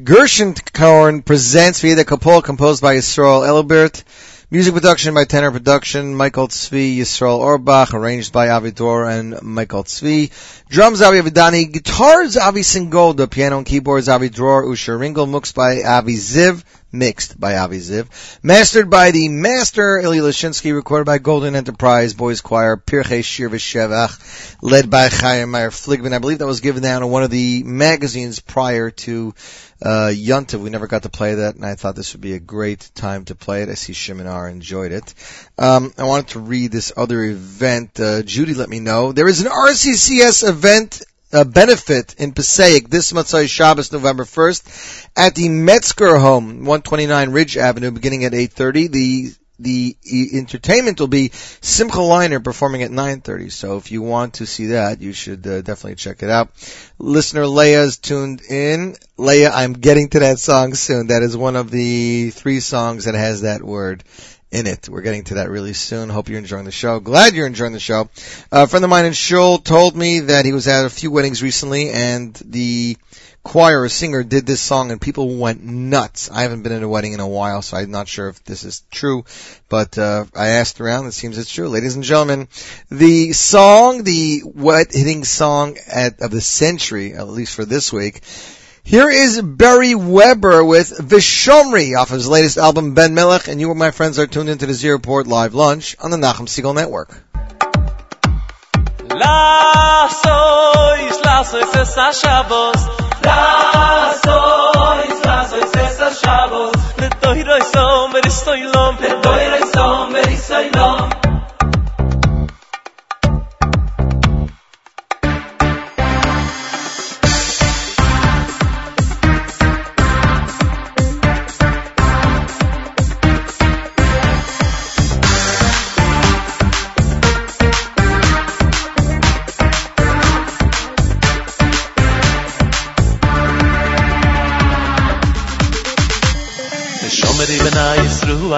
Gershonkorn 0.02 1.22
presents 1.22 1.82
Veyada 1.82 2.06
Kol 2.06 2.40
composed 2.40 2.80
by 2.80 2.96
Yisrael 2.96 3.46
Elbert. 3.46 4.02
Music 4.50 4.72
production 4.72 5.12
by 5.12 5.24
Tenor 5.24 5.50
Production, 5.50 6.14
Michael 6.14 6.48
Tzvi, 6.48 6.96
Yisrael 6.96 7.40
Orbach, 7.40 7.92
arranged 7.92 8.32
by 8.32 8.46
Avidor 8.46 9.06
and 9.06 9.42
Michael 9.42 9.84
Tzvi. 9.84 10.30
Drums 10.70 11.02
Avi 11.02 11.20
Avidani, 11.20 11.72
guitars 11.72 12.36
Avi 12.36 12.60
Singolda, 12.60 13.28
piano 13.28 13.56
and 13.58 13.66
keyboards 13.66 14.08
Avi 14.08 14.28
Dror, 14.28 14.70
Usher 14.70 14.96
Ringel, 14.96 15.28
mixed 15.28 15.56
by 15.56 15.82
Avi 15.82 16.14
Ziv, 16.14 16.62
mixed 16.92 17.40
by 17.40 17.56
Avi 17.56 17.78
Ziv. 17.78 18.06
Mastered 18.44 18.88
by 18.88 19.10
the 19.10 19.28
master 19.28 19.98
Ilya 19.98 20.22
Lashinsky, 20.22 20.72
recorded 20.72 21.06
by 21.06 21.18
Golden 21.18 21.56
Enterprise 21.56 22.14
Boys 22.14 22.40
Choir, 22.40 22.76
Pirchei 22.76 23.24
Shir 23.24 23.50
V'Shevach, 23.50 24.62
led 24.62 24.90
by 24.90 25.08
Chaim 25.08 25.50
Meyer 25.50 25.72
Fligman. 25.72 26.14
I 26.14 26.18
believe 26.18 26.38
that 26.38 26.46
was 26.46 26.60
given 26.60 26.84
down 26.84 27.02
in 27.02 27.10
one 27.10 27.24
of 27.24 27.30
the 27.30 27.64
magazines 27.64 28.38
prior 28.38 28.90
to 28.90 29.34
uh. 29.82 30.12
We 30.12 30.70
never 30.70 30.86
got 30.86 31.04
to 31.04 31.08
play 31.08 31.36
that, 31.36 31.54
and 31.54 31.64
I 31.64 31.74
thought 31.74 31.96
this 31.96 32.12
would 32.12 32.20
be 32.20 32.34
a 32.34 32.40
great 32.40 32.90
time 32.94 33.24
to 33.26 33.34
play 33.34 33.62
it. 33.62 33.70
I 33.70 33.74
see 33.74 33.94
Shimon 33.94 34.26
R 34.26 34.48
enjoyed 34.48 34.92
it. 34.92 35.14
Um, 35.58 35.92
I 35.96 36.04
wanted 36.04 36.28
to 36.28 36.40
read 36.40 36.70
this 36.70 36.92
other 36.96 37.24
event. 37.24 37.98
Uh, 37.98 38.22
Judy 38.22 38.52
let 38.54 38.68
me 38.68 38.78
know. 38.80 39.12
There 39.12 39.28
is 39.28 39.40
an 39.40 39.50
RCCS 39.50 40.46
event 40.46 40.59
uh, 41.32 41.44
benefit 41.44 42.14
in 42.18 42.32
Passaic 42.32 42.88
this 42.88 43.12
Motzei 43.12 43.48
Shabbos, 43.48 43.92
November 43.92 44.24
1st, 44.24 45.08
at 45.16 45.34
the 45.34 45.48
Metzger 45.48 46.18
home, 46.18 46.64
129 46.64 47.30
Ridge 47.30 47.56
Avenue, 47.56 47.90
beginning 47.90 48.24
at 48.24 48.32
8.30. 48.32 48.90
The 48.90 49.34
the 49.62 49.94
entertainment 50.32 50.98
will 50.98 51.08
be 51.08 51.30
Simcha 51.60 51.98
Leiner 51.98 52.42
performing 52.42 52.82
at 52.82 52.90
9:30. 52.90 53.52
So 53.52 53.76
if 53.76 53.92
you 53.92 54.00
want 54.00 54.34
to 54.34 54.46
see 54.46 54.68
that, 54.68 55.02
you 55.02 55.12
should 55.12 55.46
uh, 55.46 55.60
definitely 55.60 55.96
check 55.96 56.22
it 56.22 56.30
out. 56.30 56.50
Listener 56.98 57.42
Leia's 57.42 57.98
tuned 57.98 58.40
in. 58.40 58.96
Leia, 59.18 59.50
I'm 59.52 59.74
getting 59.74 60.08
to 60.10 60.20
that 60.20 60.38
song 60.38 60.72
soon. 60.72 61.08
That 61.08 61.22
is 61.22 61.36
one 61.36 61.56
of 61.56 61.70
the 61.70 62.30
three 62.30 62.60
songs 62.60 63.04
that 63.04 63.14
has 63.14 63.42
that 63.42 63.62
word 63.62 64.02
in 64.50 64.66
it. 64.66 64.88
We're 64.88 65.02
getting 65.02 65.24
to 65.24 65.34
that 65.34 65.48
really 65.48 65.72
soon. 65.72 66.08
Hope 66.08 66.28
you're 66.28 66.38
enjoying 66.38 66.64
the 66.64 66.72
show. 66.72 67.00
Glad 67.00 67.34
you're 67.34 67.46
enjoying 67.46 67.72
the 67.72 67.80
show. 67.80 68.08
a 68.50 68.66
friend 68.66 68.84
of 68.84 68.90
mine 68.90 69.04
in 69.04 69.12
Shul 69.12 69.58
told 69.58 69.96
me 69.96 70.20
that 70.20 70.44
he 70.44 70.52
was 70.52 70.66
at 70.66 70.86
a 70.86 70.90
few 70.90 71.10
weddings 71.10 71.42
recently 71.42 71.90
and 71.90 72.34
the 72.44 72.96
choir 73.42 73.82
or 73.82 73.88
singer 73.88 74.22
did 74.22 74.46
this 74.46 74.60
song 74.60 74.90
and 74.90 75.00
people 75.00 75.36
went 75.36 75.62
nuts. 75.62 76.30
I 76.30 76.42
haven't 76.42 76.62
been 76.62 76.72
at 76.72 76.82
a 76.82 76.88
wedding 76.88 77.12
in 77.12 77.20
a 77.20 77.28
while, 77.28 77.62
so 77.62 77.76
I'm 77.76 77.90
not 77.90 78.08
sure 78.08 78.28
if 78.28 78.42
this 78.44 78.64
is 78.64 78.82
true, 78.90 79.24
but 79.68 79.96
uh, 79.96 80.26
I 80.34 80.48
asked 80.48 80.80
around. 80.80 81.06
It 81.06 81.12
seems 81.12 81.38
it's 81.38 81.52
true. 81.52 81.68
Ladies 81.68 81.94
and 81.94 82.04
gentlemen, 82.04 82.48
the 82.90 83.32
song, 83.32 84.02
the 84.02 84.42
wet 84.44 84.92
hitting 84.92 85.24
song 85.24 85.78
at, 85.86 86.20
of 86.20 86.30
the 86.30 86.40
century, 86.40 87.14
at 87.14 87.28
least 87.28 87.54
for 87.54 87.64
this 87.64 87.92
week, 87.92 88.20
here 88.82 89.10
is 89.10 89.40
Beri 89.40 89.94
Weber 89.94 90.64
with 90.64 90.90
Vishomri 90.90 91.96
off 91.96 92.10
his 92.10 92.28
latest 92.28 92.58
album 92.58 92.94
Ben 92.94 93.14
Melech, 93.14 93.48
and 93.48 93.60
you, 93.60 93.70
and 93.70 93.78
my 93.78 93.90
friends, 93.90 94.18
are 94.18 94.26
tuned 94.26 94.48
into 94.48 94.66
the 94.66 94.74
Z 94.74 94.90
Report 94.90 95.26
Live 95.26 95.54
Lunch 95.54 95.96
on 96.00 96.10
the 96.10 96.16
Nachum 96.16 96.46
Segal 96.46 96.74
Network. 96.74 97.10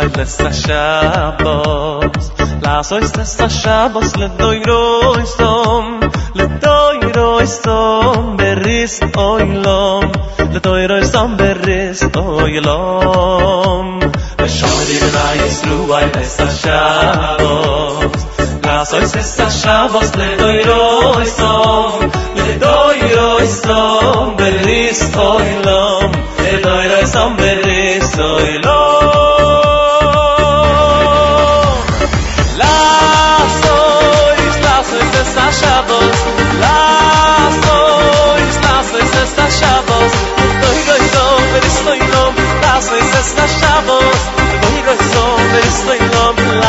ay 0.01 0.09
les 0.17 0.37
ta 0.37 0.51
shabos 0.63 2.25
la 2.65 2.83
so 2.83 2.97
ist 2.97 3.17
es 3.19 3.37
ta 3.37 3.49
shabos 3.49 4.17
le 4.21 4.29
doy 4.41 4.59
ro 4.69 4.83
istom 5.23 6.01
le 6.35 6.47
doy 6.65 6.99
ro 7.17 7.41
istom 7.41 8.37
beris 8.37 9.01
oy 9.17 9.45
lom. 9.65 10.05
Le 10.53 10.61
doy 10.61 10.87
ro 10.87 10.97
istom 11.05 11.37
beris 11.37 12.03
oy 12.17 12.61
lom. 12.67 14.01
Le 14.39 14.49
shomer 14.57 14.87
di 14.89 14.99
na 15.17 15.27
is 15.47 15.59
ru 15.69 15.79
ay 15.99 16.07
les 16.15 16.37
ta 16.39 16.49
shabos 16.61 18.21
la 18.65 18.85
so 18.85 18.97
ist 19.07 19.17
es 19.17 19.37
ta 19.37 19.49
shabos 19.61 20.11
le 20.21 20.29
doy 20.43 20.61
ro 20.69 20.85
istom 21.27 22.11
le 22.39 22.49
doy 22.65 23.01
ro 23.17 23.31
istom 23.49 24.37
beris 24.37 25.03
oy 25.31 25.49
lom. 25.67 26.09
Le 26.45 26.55
doy 26.69 26.85
ro 26.93 27.03
istom 27.09 27.37
beris 27.43 28.17
oy 28.31 28.53
lom. 28.65 28.82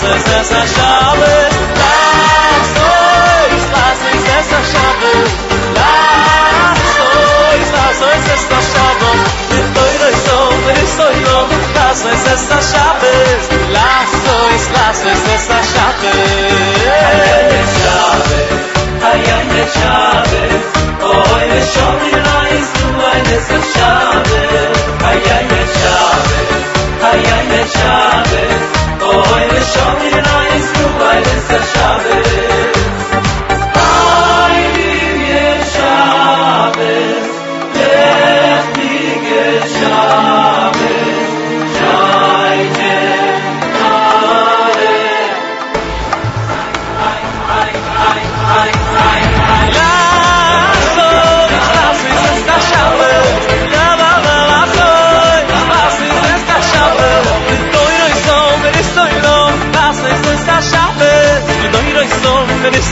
lass 0.00 0.14
uns 0.14 0.26
es 0.26 0.50
a 0.50 0.66
Schabes, 0.74 1.54
lass 1.74 2.70
uns, 2.78 3.62
lass 3.74 4.00
uns 4.08 4.24
es 4.38 4.48
a 4.52 4.62
Schabes, 4.70 5.30
lass 5.74 6.82
uns, 7.02 7.68
lass 7.74 8.00
uns 8.06 8.26
es 8.34 8.44
a 8.46 8.60
Schabes, 8.70 9.22
mit 9.50 9.66
teure 9.74 10.10
Sohn, 10.24 10.58
mit 10.66 10.86
teure 10.96 11.30
lass 11.74 12.04
uns 12.04 12.24
a 12.30 12.38
a 12.38 12.62
oh, 21.02 21.22
heute 21.34 21.60
a 23.50 23.62
Schabes, 23.72 24.07
essa 29.78 30.08
Shabbos 30.08 30.17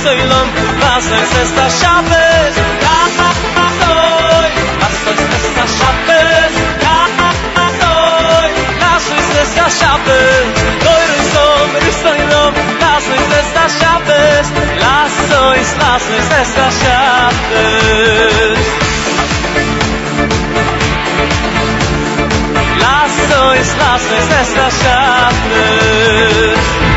soilom 0.07 0.49
Was 0.83 1.05
soll 1.05 1.41
es 1.43 1.51
da 1.59 1.67
schaffes? 1.79 2.55
Ha 2.87 3.01
ha 3.19 3.31
ha 3.57 3.67
toi 3.83 4.51
Was 4.81 4.97
soll 5.05 5.21
es 5.37 5.47
da 5.57 5.65
schaffes? 5.77 6.55
Ha 6.87 6.99
ha 7.19 7.31
ha 7.57 7.67
toi 7.83 8.49
Was 8.83 9.03
soll 9.09 9.39
es 9.43 9.51
da 9.59 9.67
schaffes? 9.79 10.47
Teure 10.85 11.21
soilom, 11.35 11.71
er 11.79 11.85
ist 11.91 12.01
soilom 12.05 12.53
Was 12.83 13.03
soll 13.09 13.33
es 13.41 13.49
da? 13.57 13.65
Lass 14.85 15.17
uns, 15.43 15.69
lass 15.83 16.07
uns 16.15 16.31
es 16.41 16.51
Lass 16.63 16.69
uns, 16.69 16.69
lass 16.69 17.65
uns 24.15 24.31
es 24.41 24.51
da 24.59 24.69
Lass 24.69 24.69
uns, 24.69 24.69
lass 24.71 24.71
uns 24.71 24.91
es 25.81 26.96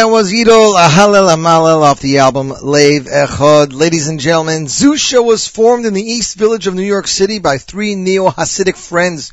that 0.00 0.08
was 0.08 0.32
Yidol 0.32 0.78
Ahalel 0.78 1.30
Amalel 1.30 1.82
off 1.82 2.00
the 2.00 2.20
album 2.20 2.54
Lave 2.62 3.04
Echod. 3.04 3.74
Ladies 3.74 4.08
and 4.08 4.18
gentlemen, 4.18 4.64
Zusha 4.64 5.22
was 5.22 5.46
formed 5.46 5.84
in 5.84 5.92
the 5.92 6.02
East 6.02 6.38
Village 6.38 6.66
of 6.66 6.74
New 6.74 6.80
York 6.80 7.06
City 7.06 7.38
by 7.38 7.58
three 7.58 7.94
neo-Hasidic 7.96 8.78
friends 8.78 9.30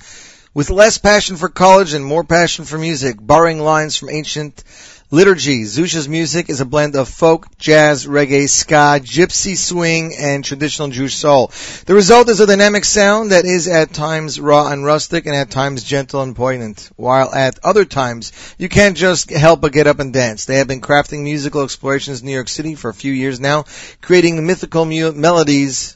with 0.54 0.70
less 0.70 0.98
passion 0.98 1.38
for 1.38 1.48
college 1.48 1.94
and 1.94 2.04
more 2.04 2.26
passion 2.26 2.66
for 2.66 2.78
music, 2.78 3.16
borrowing 3.18 3.62
lines 3.62 3.96
from 3.96 4.10
ancient 4.10 4.62
Liturgy, 5.10 5.64
Zusha's 5.64 6.10
music 6.10 6.50
is 6.50 6.60
a 6.60 6.66
blend 6.66 6.98
of 6.98 7.08
folk, 7.08 7.48
jazz, 7.58 8.06
reggae, 8.06 8.50
ska, 8.50 9.00
gypsy 9.02 9.58
swing, 9.58 10.14
and 10.14 10.44
traditional 10.44 10.90
Jewish 10.90 11.16
soul. 11.16 11.50
The 11.86 11.94
result 11.94 12.28
is 12.28 12.42
a 12.42 12.46
dynamic 12.46 12.84
sound 12.84 13.32
that 13.32 13.46
is 13.46 13.70
at 13.70 13.94
times 13.94 14.38
raw 14.38 14.68
and 14.70 14.84
rustic 14.84 15.26
and 15.26 15.34
at 15.34 15.50
times 15.50 15.86
gentle 15.86 16.24
and 16.24 16.36
poignant, 16.36 16.90
while 16.98 17.34
at 17.34 17.58
other 17.64 17.86
times 17.86 18.34
you 18.58 18.68
can't 18.68 18.98
just 18.98 19.30
help 19.30 19.62
but 19.62 19.72
get 19.72 19.88
up 19.88 20.00
and 20.00 20.12
dance. 20.12 20.44
They 20.44 20.58
have 20.58 20.68
been 20.68 20.82
crafting 20.82 21.24
musical 21.24 21.64
explorations 21.64 22.20
in 22.20 22.26
New 22.28 22.34
York 22.34 22.50
City 22.50 22.76
for 22.76 22.90
a 22.90 22.94
few 22.94 23.14
years 23.14 23.40
now, 23.40 23.64
creating 24.02 24.46
mythical 24.46 24.84
mu- 24.84 25.14
melodies 25.14 25.96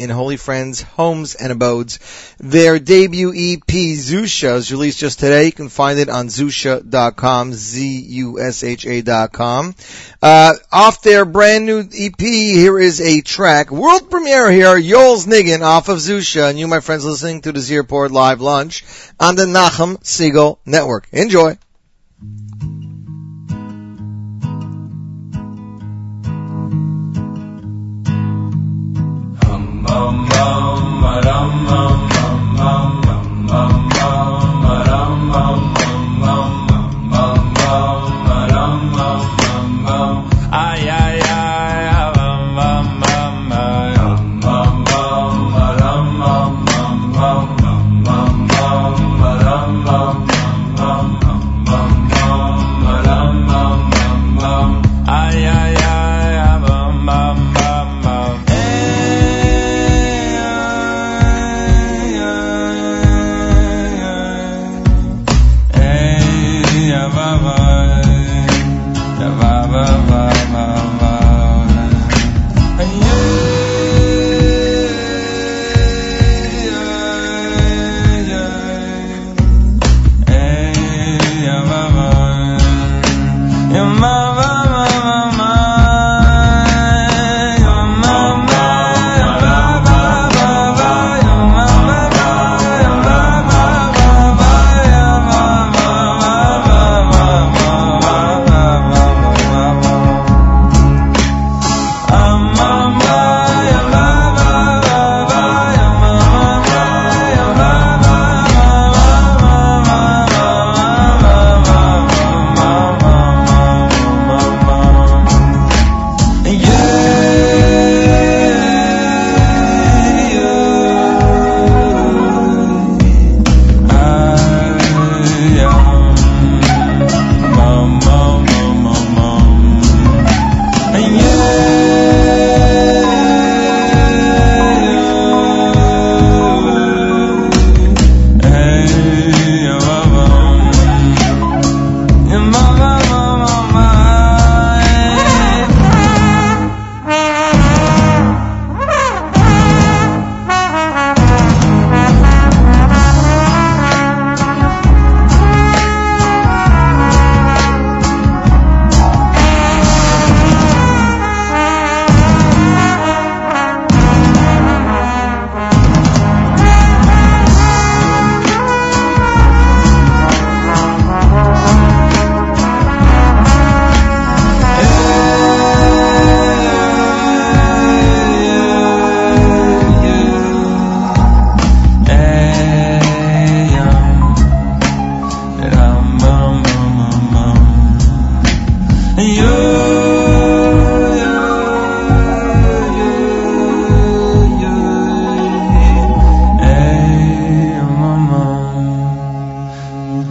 in 0.00 0.08
Holy 0.08 0.38
Friends 0.38 0.80
Homes 0.80 1.34
and 1.34 1.52
Abodes. 1.52 1.98
Their 2.38 2.78
debut 2.78 3.30
EP, 3.30 3.66
Zusha, 3.66 4.56
is 4.56 4.72
released 4.72 4.98
just 4.98 5.20
today. 5.20 5.44
You 5.44 5.52
can 5.52 5.68
find 5.68 5.98
it 5.98 6.08
on 6.08 6.28
Zusha.com, 6.28 7.52
Z-U-S-H-A 7.52 9.02
dot 9.02 9.32
com. 9.32 9.74
Uh, 10.22 10.54
off 10.72 11.02
their 11.02 11.26
brand 11.26 11.66
new 11.66 11.80
EP, 11.80 12.18
here 12.18 12.78
is 12.78 13.02
a 13.02 13.20
track, 13.20 13.70
world 13.70 14.10
premiere 14.10 14.50
here, 14.50 14.74
Yoels 14.74 15.26
Nigun 15.26 15.60
off 15.60 15.90
of 15.90 15.98
Zusha, 15.98 16.48
and 16.48 16.58
you, 16.58 16.66
my 16.66 16.80
friends, 16.80 17.04
listening 17.04 17.42
to 17.42 17.52
the 17.52 17.60
Z 17.60 17.76
Report 17.76 18.10
Live 18.10 18.40
Lunch 18.40 18.84
on 19.20 19.36
the 19.36 19.44
Nachum 19.44 19.98
Segal 20.02 20.58
Network. 20.64 21.08
Enjoy. 21.12 21.58
Ay, 29.92 30.20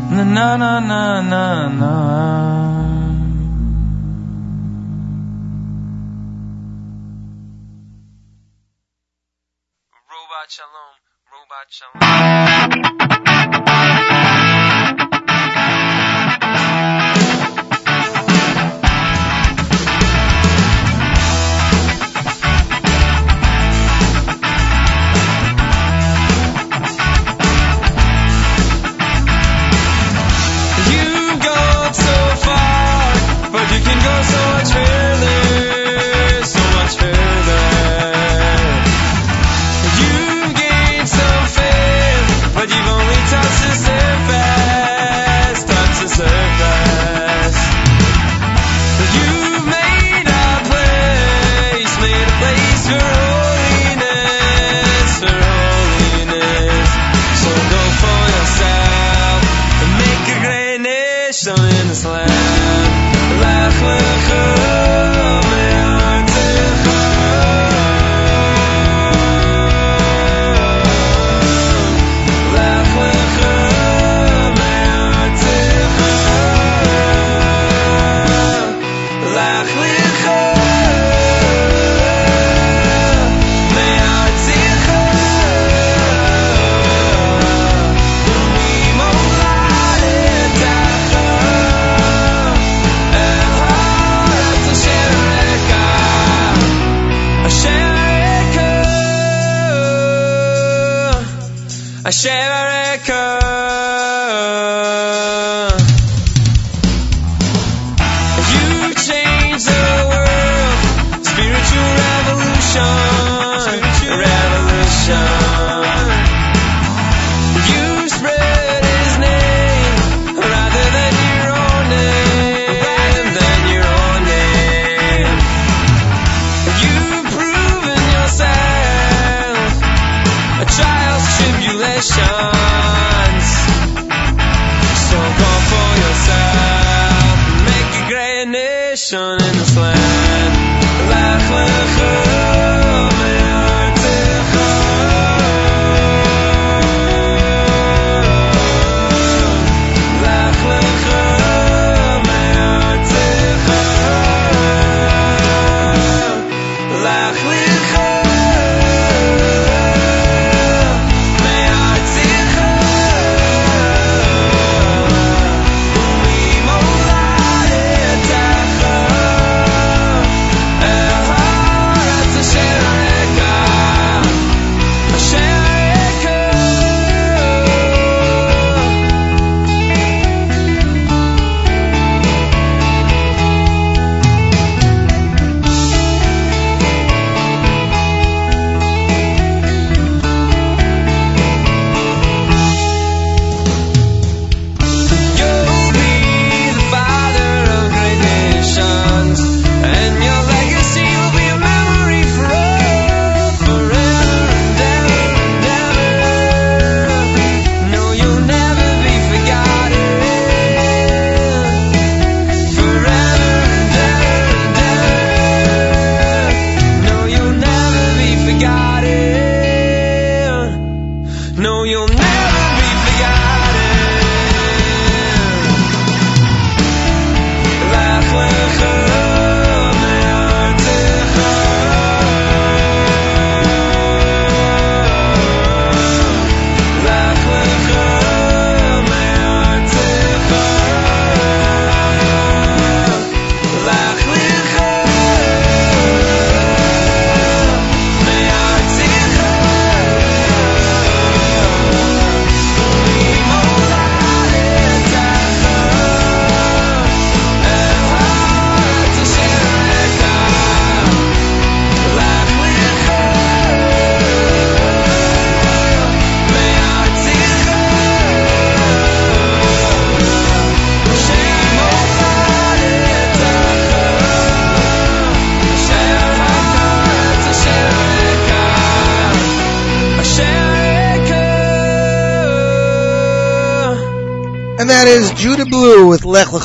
Na 0.10 0.23
na 0.26 0.57
na 0.57 0.80
na 0.80 1.22
na 1.22 1.69
na. 1.69 1.91
Robot 10.10 10.49
Shalom, 10.49 10.95
Robot 11.31 11.69
Shalom. 11.69 12.99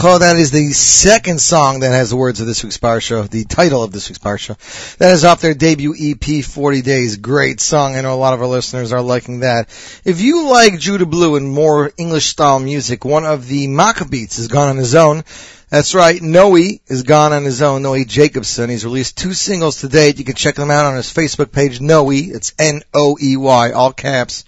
So 0.04 0.18
that 0.18 0.36
is 0.36 0.50
the 0.50 0.70
second 0.74 1.40
song 1.40 1.80
that 1.80 1.88
has 1.88 2.10
the 2.10 2.16
words 2.16 2.38
of 2.42 2.46
this 2.46 2.62
week's 2.62 2.76
Parsha, 2.76 3.26
the 3.26 3.44
title 3.44 3.82
of 3.82 3.90
this 3.90 4.10
week's 4.10 4.18
Parsha. 4.18 4.58
That 4.98 5.14
is 5.14 5.24
off 5.24 5.40
their 5.40 5.54
debut 5.54 5.94
EP, 5.98 6.44
40 6.44 6.82
Days. 6.82 7.16
Great 7.16 7.58
song. 7.58 7.96
I 7.96 8.02
know 8.02 8.12
a 8.12 8.16
lot 8.20 8.34
of 8.34 8.42
our 8.42 8.46
listeners 8.46 8.92
are 8.92 9.00
liking 9.00 9.40
that. 9.40 9.70
If 10.04 10.20
you 10.20 10.46
like 10.46 10.78
Judah 10.78 11.06
Blue 11.06 11.36
and 11.36 11.48
more 11.48 11.90
English 11.96 12.26
style 12.26 12.58
music, 12.58 13.06
one 13.06 13.24
of 13.24 13.48
the 13.48 13.66
Maccabeats 13.66 14.36
has 14.36 14.48
gone 14.48 14.68
on 14.68 14.76
his 14.76 14.94
own. 14.94 15.24
That's 15.70 15.94
right, 15.94 16.20
Noey 16.20 16.80
is 16.86 17.04
gone 17.04 17.32
on 17.32 17.44
his 17.46 17.62
own, 17.62 17.82
Noey 17.82 18.06
Jacobson. 18.06 18.68
He's 18.68 18.84
released 18.84 19.16
two 19.16 19.32
singles 19.32 19.80
to 19.80 19.88
date. 19.88 20.18
You 20.18 20.26
can 20.26 20.34
check 20.34 20.56
them 20.56 20.70
out 20.70 20.84
on 20.84 20.96
his 20.96 21.10
Facebook 21.10 21.50
page, 21.50 21.78
Noey. 21.78 22.28
It's 22.28 22.52
N-O-E-Y, 22.58 23.70
all 23.70 23.94
caps. 23.94 24.44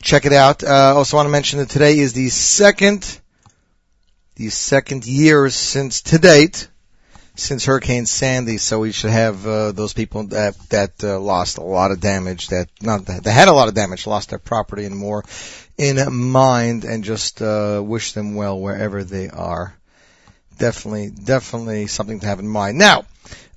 Check 0.00 0.26
it 0.26 0.32
out. 0.32 0.62
Uh, 0.62 0.94
also 0.94 1.16
want 1.16 1.26
to 1.26 1.32
mention 1.32 1.58
that 1.58 1.70
today 1.70 1.98
is 1.98 2.12
the 2.12 2.28
second, 2.28 3.18
the 4.42 4.50
second 4.50 5.06
year 5.06 5.48
since 5.50 6.02
to 6.02 6.18
date, 6.18 6.68
since 7.36 7.64
Hurricane 7.64 8.06
Sandy. 8.06 8.58
So 8.58 8.80
we 8.80 8.90
should 8.90 9.10
have 9.10 9.46
uh, 9.46 9.70
those 9.70 9.92
people 9.92 10.24
that 10.28 10.58
that 10.70 11.04
uh, 11.04 11.20
lost 11.20 11.58
a 11.58 11.62
lot 11.62 11.92
of 11.92 12.00
damage, 12.00 12.48
that 12.48 12.68
not 12.80 13.06
that, 13.06 13.24
had 13.24 13.46
a 13.46 13.52
lot 13.52 13.68
of 13.68 13.74
damage, 13.74 14.04
lost 14.04 14.30
their 14.30 14.40
property 14.40 14.84
and 14.84 14.96
more, 14.96 15.24
in 15.78 16.12
mind, 16.12 16.84
and 16.84 17.04
just 17.04 17.40
uh, 17.40 17.80
wish 17.84 18.12
them 18.12 18.34
well 18.34 18.58
wherever 18.58 19.04
they 19.04 19.30
are. 19.30 19.76
Definitely, 20.58 21.10
definitely 21.10 21.86
something 21.86 22.18
to 22.20 22.26
have 22.26 22.40
in 22.40 22.48
mind. 22.48 22.78
Now, 22.78 23.04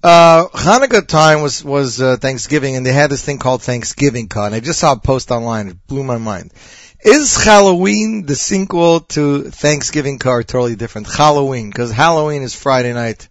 uh, 0.03 0.47
Hanukkah 0.49 1.07
time 1.07 1.41
was, 1.41 1.63
was, 1.63 1.99
uh, 2.01 2.17
Thanksgiving 2.17 2.75
and 2.75 2.85
they 2.85 2.93
had 2.93 3.09
this 3.09 3.23
thing 3.23 3.37
called 3.37 3.61
Thanksgiving 3.61 4.27
Con. 4.27 4.53
I 4.53 4.59
just 4.59 4.79
saw 4.79 4.93
a 4.93 4.99
post 4.99 5.29
online. 5.31 5.67
It 5.67 5.87
blew 5.87 6.03
my 6.03 6.17
mind. 6.17 6.51
Is 7.05 7.37
Halloween 7.37 8.25
the 8.25 8.35
sequel 8.35 9.01
to 9.01 9.43
Thanksgiving 9.43 10.17
car 10.17 10.41
totally 10.41 10.75
different? 10.75 11.07
Halloween, 11.07 11.69
because 11.69 11.91
Halloween 11.91 12.41
is 12.41 12.55
Friday 12.55 12.93
night 12.93 13.27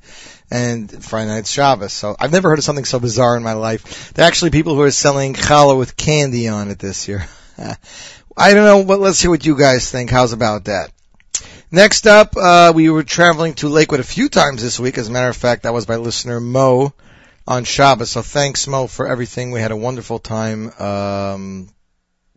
and 0.48 1.05
Friday 1.05 1.26
night's 1.26 1.51
Shabbos. 1.51 1.92
So 1.92 2.14
I've 2.16 2.30
never 2.30 2.51
heard 2.51 2.60
of 2.60 2.64
something 2.64 2.84
so 2.84 3.01
bizarre 3.01 3.36
in 3.36 3.42
my 3.42 3.55
life. 3.55 4.12
There 4.14 4.24
are 4.24 4.28
actually 4.28 4.52
people 4.52 4.76
who 4.76 4.82
are 4.82 4.92
selling 4.92 5.34
challah 5.34 5.76
with 5.76 5.96
candy 5.96 6.46
on 6.46 6.70
it 6.70 6.78
this 6.78 7.09
year. 7.09 7.26
I 7.59 8.55
don't 8.55 8.64
know, 8.64 8.84
but 8.84 9.01
let's 9.01 9.20
hear 9.20 9.30
what 9.32 9.44
you 9.44 9.59
guys 9.59 9.90
think. 9.90 10.09
How's 10.09 10.32
about 10.32 10.66
that? 10.66 10.92
Next 11.72 12.06
up, 12.06 12.36
uh, 12.36 12.72
we 12.72 12.90
were 12.90 13.02
traveling 13.02 13.55
to 13.55 13.68
Lakewood 13.68 13.98
a 13.98 14.05
few 14.05 14.28
times 14.28 14.62
this 14.62 14.78
week. 14.78 14.98
As 14.98 15.09
a 15.09 15.12
matter 15.12 15.30
of 15.30 15.36
fact, 15.36 15.64
that 15.64 15.74
was 15.74 15.84
by 15.84 15.96
listener 15.96 16.38
Mo 16.38 16.94
on 17.44 17.64
Shabbos. 17.64 18.10
So 18.10 18.22
thanks 18.22 18.68
Mo 18.68 18.86
for 18.86 19.09
everything. 19.09 19.51
We 19.51 19.60
had 19.60 19.72
a 19.72 19.76
wonderful 19.76 20.20
time. 20.20 20.70
Um, 20.80 21.74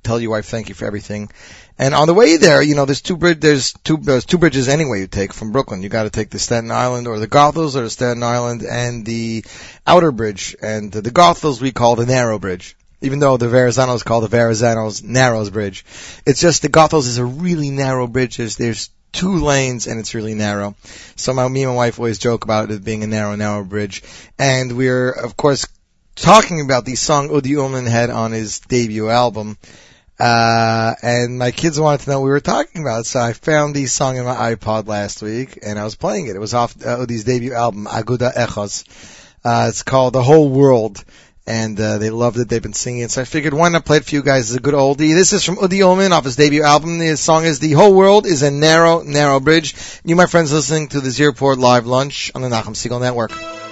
tell 0.08 0.20
your 0.20 0.32
wife 0.32 0.46
thank 0.46 0.70
you 0.70 0.76
for 0.76 0.86
everything. 0.86 1.30
And 1.78 1.94
on 1.94 2.08
the 2.08 2.14
way 2.14 2.38
there, 2.38 2.62
you 2.62 2.74
know, 2.74 2.86
there's 2.86 3.02
two 3.02 3.18
bridge, 3.18 3.40
there's 3.40 3.74
two, 3.74 3.98
there's 3.98 4.26
two 4.26 4.38
bridges 4.38 4.68
anyway 4.68 5.02
you 5.02 5.08
take 5.08 5.34
from 5.34 5.52
Brooklyn. 5.52 5.84
You 5.84 5.90
gotta 5.90 6.10
take 6.10 6.30
the 6.30 6.40
Staten 6.40 6.72
Island 6.72 7.08
or 7.08 7.20
the 7.20 7.28
Goethals 7.28 7.76
or 7.76 7.82
the 7.82 7.90
Staten 7.90 8.24
Island 8.24 8.64
and 8.64 9.06
the 9.06 9.44
Outerbridge. 9.86 10.56
And 10.62 10.92
the 10.92 11.12
Goethals 11.12 11.62
we 11.62 11.72
call 11.72 11.96
the 11.96 12.06
narrow 12.06 12.40
bridge. 12.40 12.76
Even 13.02 13.20
though 13.20 13.38
the 13.38 13.48
Verrazano's 13.48 14.02
called 14.02 14.24
the 14.24 14.36
Verrazano's 14.36 15.04
Narrows 15.04 15.52
Bridge. 15.52 15.86
It's 16.26 16.42
just 16.42 16.64
the 16.64 16.70
Goethals 16.70 17.06
is 17.06 17.20
a 17.20 17.26
really 17.26 17.70
narrow 17.70 18.08
bridge. 18.08 18.38
There's, 18.38 18.56
there's 18.56 18.90
two 19.12 19.38
lanes 19.38 19.86
and 19.86 20.00
it's 20.00 20.16
really 20.16 20.34
narrow. 20.34 20.76
So 21.16 21.32
my, 21.34 21.48
me 21.48 21.62
and 21.64 21.74
my 21.74 21.76
wife 21.76 22.00
always 22.00 22.18
joke 22.18 22.44
about 22.44 22.72
it 22.72 22.84
being 22.84 23.04
a 23.04 23.08
narrow, 23.08 23.36
narrow 23.36 23.64
bridge. 23.64 24.02
And 24.40 24.76
we're, 24.76 25.12
of 25.12 25.38
course, 25.38 25.68
talking 26.16 26.62
about 26.62 26.86
the 26.86 26.96
song 26.96 27.30
Udi 27.30 27.56
Ullman 27.58 27.86
had 27.86 28.10
on 28.10 28.32
his 28.32 28.60
debut 28.62 29.10
album. 29.10 29.58
Uh, 30.20 30.96
and 31.04 31.38
my 31.38 31.52
kids 31.52 31.80
wanted 31.80 32.02
to 32.02 32.10
know 32.10 32.20
what 32.20 32.26
we 32.26 32.32
were 32.32 32.40
talking 32.40 32.82
about, 32.82 33.06
so 33.06 33.20
I 33.20 33.34
found 33.34 33.76
the 33.76 33.86
song 33.86 34.18
in 34.18 34.26
my 34.26 34.56
iPod 34.56 34.88
last 34.88 35.22
week, 35.22 35.60
and 35.62 35.78
I 35.78 35.84
was 35.84 35.96
playing 35.96 36.28
it. 36.28 36.36
It 36.36 36.40
was 36.40 36.56
off 36.56 36.76
uh, 36.84 36.98
Udi's 36.98 37.24
debut 37.24 37.54
album, 37.54 37.86
Aguda 37.86 38.34
Echos. 38.34 38.84
Uh, 39.46 39.68
it's 39.70 39.84
called 39.84 40.14
The 40.14 40.24
Whole 40.24 40.50
World, 40.50 41.04
and 41.46 41.80
uh, 41.80 42.00
they 42.00 42.10
loved 42.10 42.40
it. 42.40 42.50
They've 42.50 42.62
been 42.62 42.74
singing 42.74 43.04
it, 43.04 43.12
so 43.12 43.22
I 43.22 43.26
figured 43.26 43.54
why 43.54 43.70
not 43.70 43.86
play 43.86 43.98
it 43.98 44.06
for 44.06 44.16
you 44.16 44.24
guys 44.24 44.50
as 44.50 44.56
a 44.56 44.60
good 44.60 44.74
oldie. 44.74 45.14
This 45.14 45.34
is 45.34 45.44
from 45.44 45.58
Udi 45.58 45.84
Omen 45.84 46.12
off 46.12 46.26
his 46.26 46.36
debut 46.36 46.64
album. 46.64 46.98
The 46.98 47.16
song 47.16 47.46
is 47.46 47.60
The 47.60 47.74
Whole 47.74 47.94
World 47.94 48.26
is 48.26 48.42
a 48.42 48.50
Narrow, 48.50 49.04
Narrow 49.04 49.40
Bridge. 49.40 49.76
You, 50.04 50.16
my 50.16 50.26
friends, 50.26 50.52
listening 50.52 50.88
to 50.90 51.00
the 51.00 51.12
Z 51.12 51.26
Report 51.26 51.60
Live 51.60 51.86
Lunch 51.86 52.32
on 52.34 52.42
the 52.42 52.50
Nachum 52.50 52.74
Segal 52.74 53.00
Network. 53.00 53.67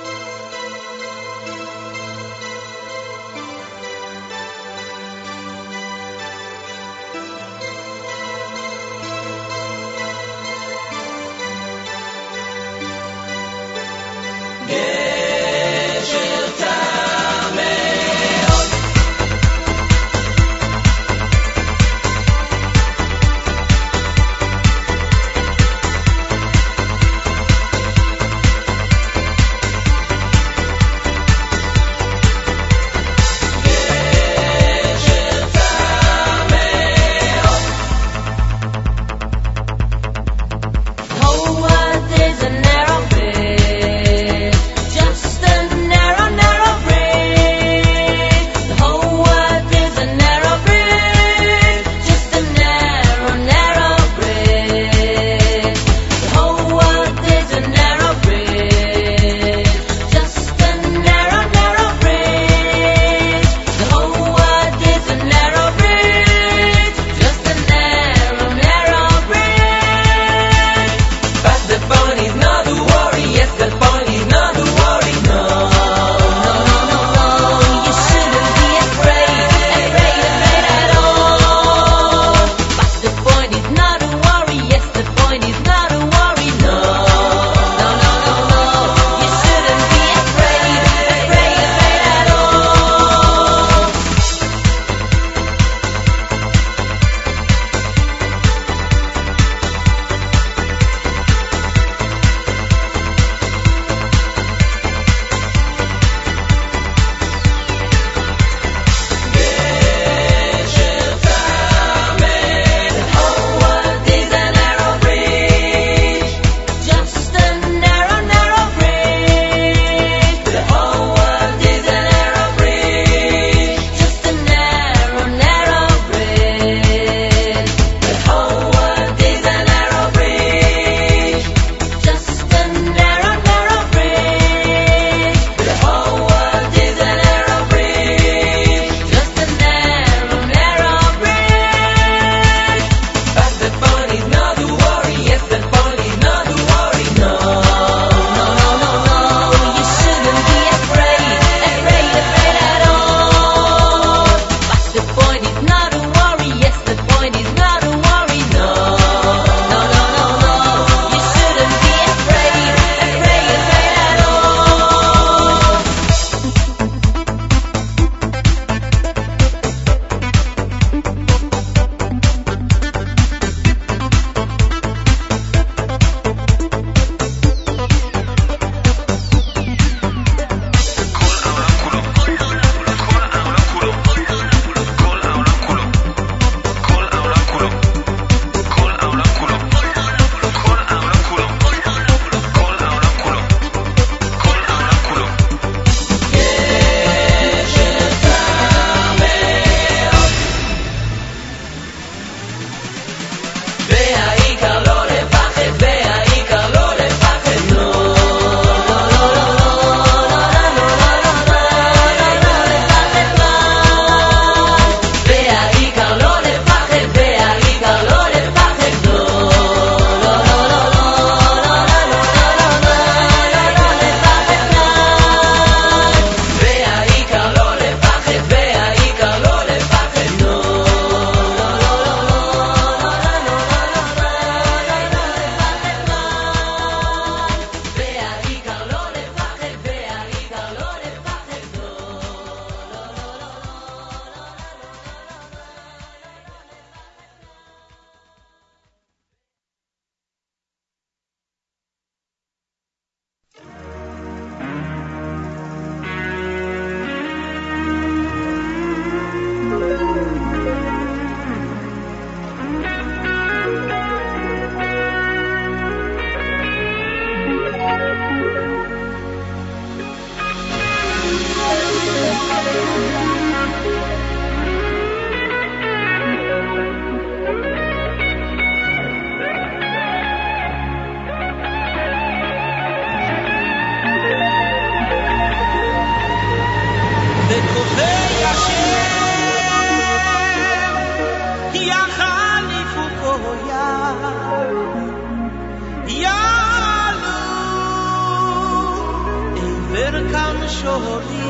Kam 300.81 301.44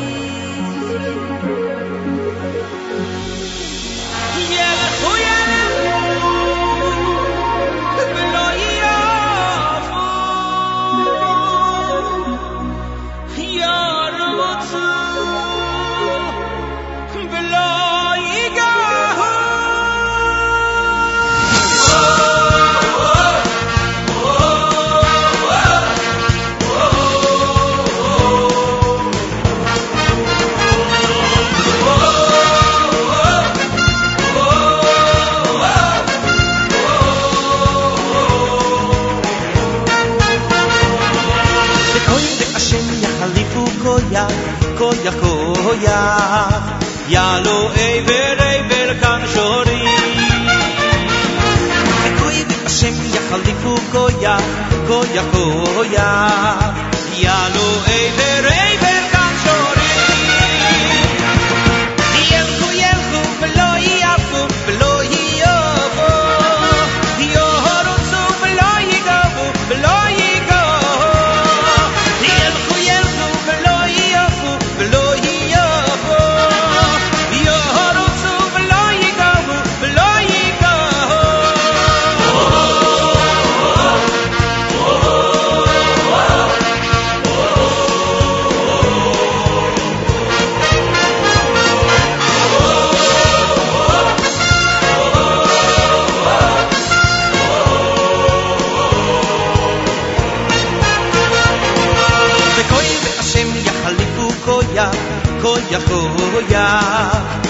kan 49.02 49.22
shori. 49.34 49.81
Koy 52.19 52.38
de 52.49 52.56
Hashem 52.64 52.95
yahalifu 53.15 53.73
koya, 53.93 54.35
koya 54.88 55.23
koya, 55.34 56.10
yalo 57.23 57.68
eiver 57.97 58.45
eiver 58.45 58.73
kan 58.73 58.80
shori. 58.80 58.85
love. 106.95 107.44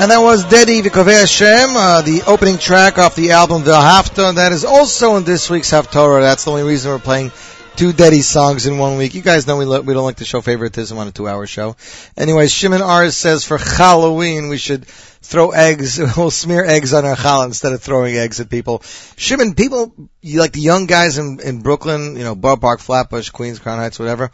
And 0.00 0.10
that 0.10 0.22
was 0.22 0.46
Dedi 0.46 0.80
V'Kovei 0.80 1.20
Hashem, 1.20 1.76
uh, 1.76 2.00
the 2.00 2.22
opening 2.26 2.56
track 2.56 2.96
off 2.96 3.14
the 3.14 3.32
album 3.32 3.64
V'Hafta. 3.64 4.36
That 4.36 4.50
is 4.50 4.64
also 4.64 5.16
in 5.16 5.24
this 5.24 5.50
week's 5.50 5.70
Haftorah. 5.70 6.22
That's 6.22 6.44
the 6.44 6.52
only 6.52 6.62
reason 6.62 6.90
we're 6.90 7.00
playing 7.00 7.32
two 7.76 7.92
Dedi 7.92 8.22
songs 8.22 8.66
in 8.66 8.78
one 8.78 8.96
week. 8.96 9.14
You 9.14 9.20
guys 9.20 9.46
know 9.46 9.58
we, 9.58 9.66
lo- 9.66 9.82
we 9.82 9.92
don't 9.92 10.04
like 10.04 10.16
to 10.16 10.24
show 10.24 10.40
favoritism 10.40 10.96
on 10.96 11.08
a 11.08 11.10
two-hour 11.10 11.46
show. 11.46 11.76
Anyways, 12.16 12.50
Shimon 12.50 12.80
R 12.80 13.10
says 13.10 13.44
for 13.44 13.58
Halloween 13.58 14.48
we 14.48 14.56
should 14.56 14.86
throw 14.86 15.50
eggs, 15.50 15.98
we'll 16.16 16.30
smear 16.30 16.64
eggs 16.64 16.94
on 16.94 17.04
our 17.04 17.14
challah 17.14 17.44
instead 17.44 17.74
of 17.74 17.82
throwing 17.82 18.16
eggs 18.16 18.40
at 18.40 18.48
people. 18.48 18.82
Shimon, 19.18 19.54
people, 19.54 19.94
like 20.24 20.52
the 20.52 20.62
young 20.62 20.86
guys 20.86 21.18
in, 21.18 21.40
in 21.40 21.60
Brooklyn, 21.60 22.16
you 22.16 22.24
know, 22.24 22.34
Borough 22.34 22.56
Park, 22.56 22.80
Flatbush, 22.80 23.28
Queens, 23.28 23.58
Crown 23.58 23.76
Heights, 23.76 23.98
whatever, 23.98 24.30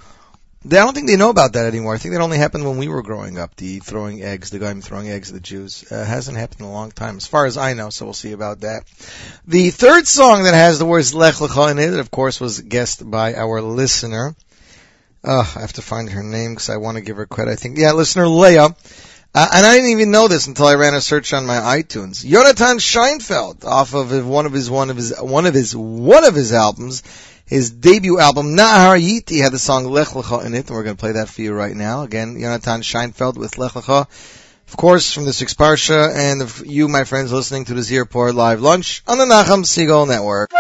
they, 0.68 0.78
I 0.78 0.84
don't 0.84 0.94
think 0.94 1.06
they 1.06 1.16
know 1.16 1.30
about 1.30 1.52
that 1.52 1.66
anymore. 1.66 1.94
I 1.94 1.98
think 1.98 2.14
that 2.14 2.20
only 2.20 2.38
happened 2.38 2.64
when 2.64 2.78
we 2.78 2.88
were 2.88 3.02
growing 3.02 3.38
up. 3.38 3.54
The 3.56 3.78
throwing 3.78 4.22
eggs, 4.22 4.50
the 4.50 4.58
guy 4.58 4.72
throwing 4.74 5.08
eggs 5.08 5.30
at 5.30 5.34
the 5.34 5.40
Jews, 5.40 5.90
uh, 5.90 6.04
hasn't 6.04 6.36
happened 6.36 6.60
in 6.60 6.66
a 6.66 6.72
long 6.72 6.90
time, 6.90 7.16
as 7.16 7.26
far 7.26 7.46
as 7.46 7.56
I 7.56 7.74
know. 7.74 7.90
So 7.90 8.04
we'll 8.04 8.14
see 8.14 8.32
about 8.32 8.60
that. 8.60 8.82
The 9.46 9.70
third 9.70 10.06
song 10.06 10.42
that 10.44 10.54
has 10.54 10.78
the 10.78 10.86
words 10.86 11.14
Lech 11.14 11.34
Lecha 11.34 11.70
in 11.70 11.78
it, 11.78 11.98
of 11.98 12.10
course, 12.10 12.40
was 12.40 12.60
guessed 12.60 13.08
by 13.08 13.34
our 13.34 13.60
listener. 13.60 14.34
Uh, 15.22 15.44
I 15.56 15.60
have 15.60 15.72
to 15.74 15.82
find 15.82 16.10
her 16.10 16.22
name 16.22 16.52
because 16.52 16.70
I 16.70 16.76
want 16.76 16.96
to 16.96 17.02
give 17.02 17.16
her 17.16 17.26
credit. 17.26 17.52
I 17.52 17.56
think, 17.56 17.78
yeah, 17.78 17.92
listener 17.92 18.28
Leah. 18.28 18.74
Uh, 19.34 19.48
and 19.52 19.66
I 19.66 19.74
didn't 19.74 19.90
even 19.90 20.10
know 20.10 20.28
this 20.28 20.46
until 20.46 20.66
I 20.66 20.76
ran 20.76 20.94
a 20.94 21.00
search 21.00 21.34
on 21.34 21.44
my 21.44 21.56
iTunes. 21.56 22.24
Jonathan 22.24 22.78
Scheinfeld, 22.78 23.66
off 23.66 23.92
of 23.92 24.26
one 24.26 24.46
of 24.46 24.52
his 24.52 24.70
one 24.70 24.88
of 24.88 24.96
his 24.96 25.14
one 25.20 25.44
of 25.44 25.52
his 25.52 25.76
one 25.76 26.24
of 26.24 26.34
his 26.34 26.54
albums, 26.54 27.02
his 27.46 27.70
debut 27.70 28.18
album, 28.18 28.56
Nahar 28.56 29.00
Yiti, 29.00 29.40
had 29.40 29.52
the 29.52 29.58
song 29.58 29.86
Lech 29.86 30.08
Lecha 30.08 30.44
in 30.44 30.54
it, 30.54 30.66
and 30.66 30.76
we're 30.76 30.82
going 30.82 30.96
to 30.96 31.00
play 31.00 31.12
that 31.12 31.28
for 31.28 31.42
you 31.42 31.54
right 31.54 31.74
now. 31.74 32.02
Again, 32.02 32.36
Yonatan 32.36 32.82
Scheinfeld 32.82 33.36
with 33.36 33.56
Lech 33.56 33.72
Lecha. 33.72 34.08
Of 34.68 34.76
course, 34.76 35.12
from 35.12 35.26
the 35.26 35.32
Six 35.32 35.54
Parsha, 35.54 36.12
and 36.12 36.68
you, 36.68 36.88
my 36.88 37.04
friends, 37.04 37.32
listening 37.32 37.66
to 37.66 37.74
the 37.74 37.82
Z 37.82 37.98
Report 37.98 38.34
Live 38.34 38.60
Lunch 38.60 39.04
on 39.06 39.18
the 39.18 39.24
Nachum 39.24 39.62
Segal 39.62 40.08
Network. 40.08 40.50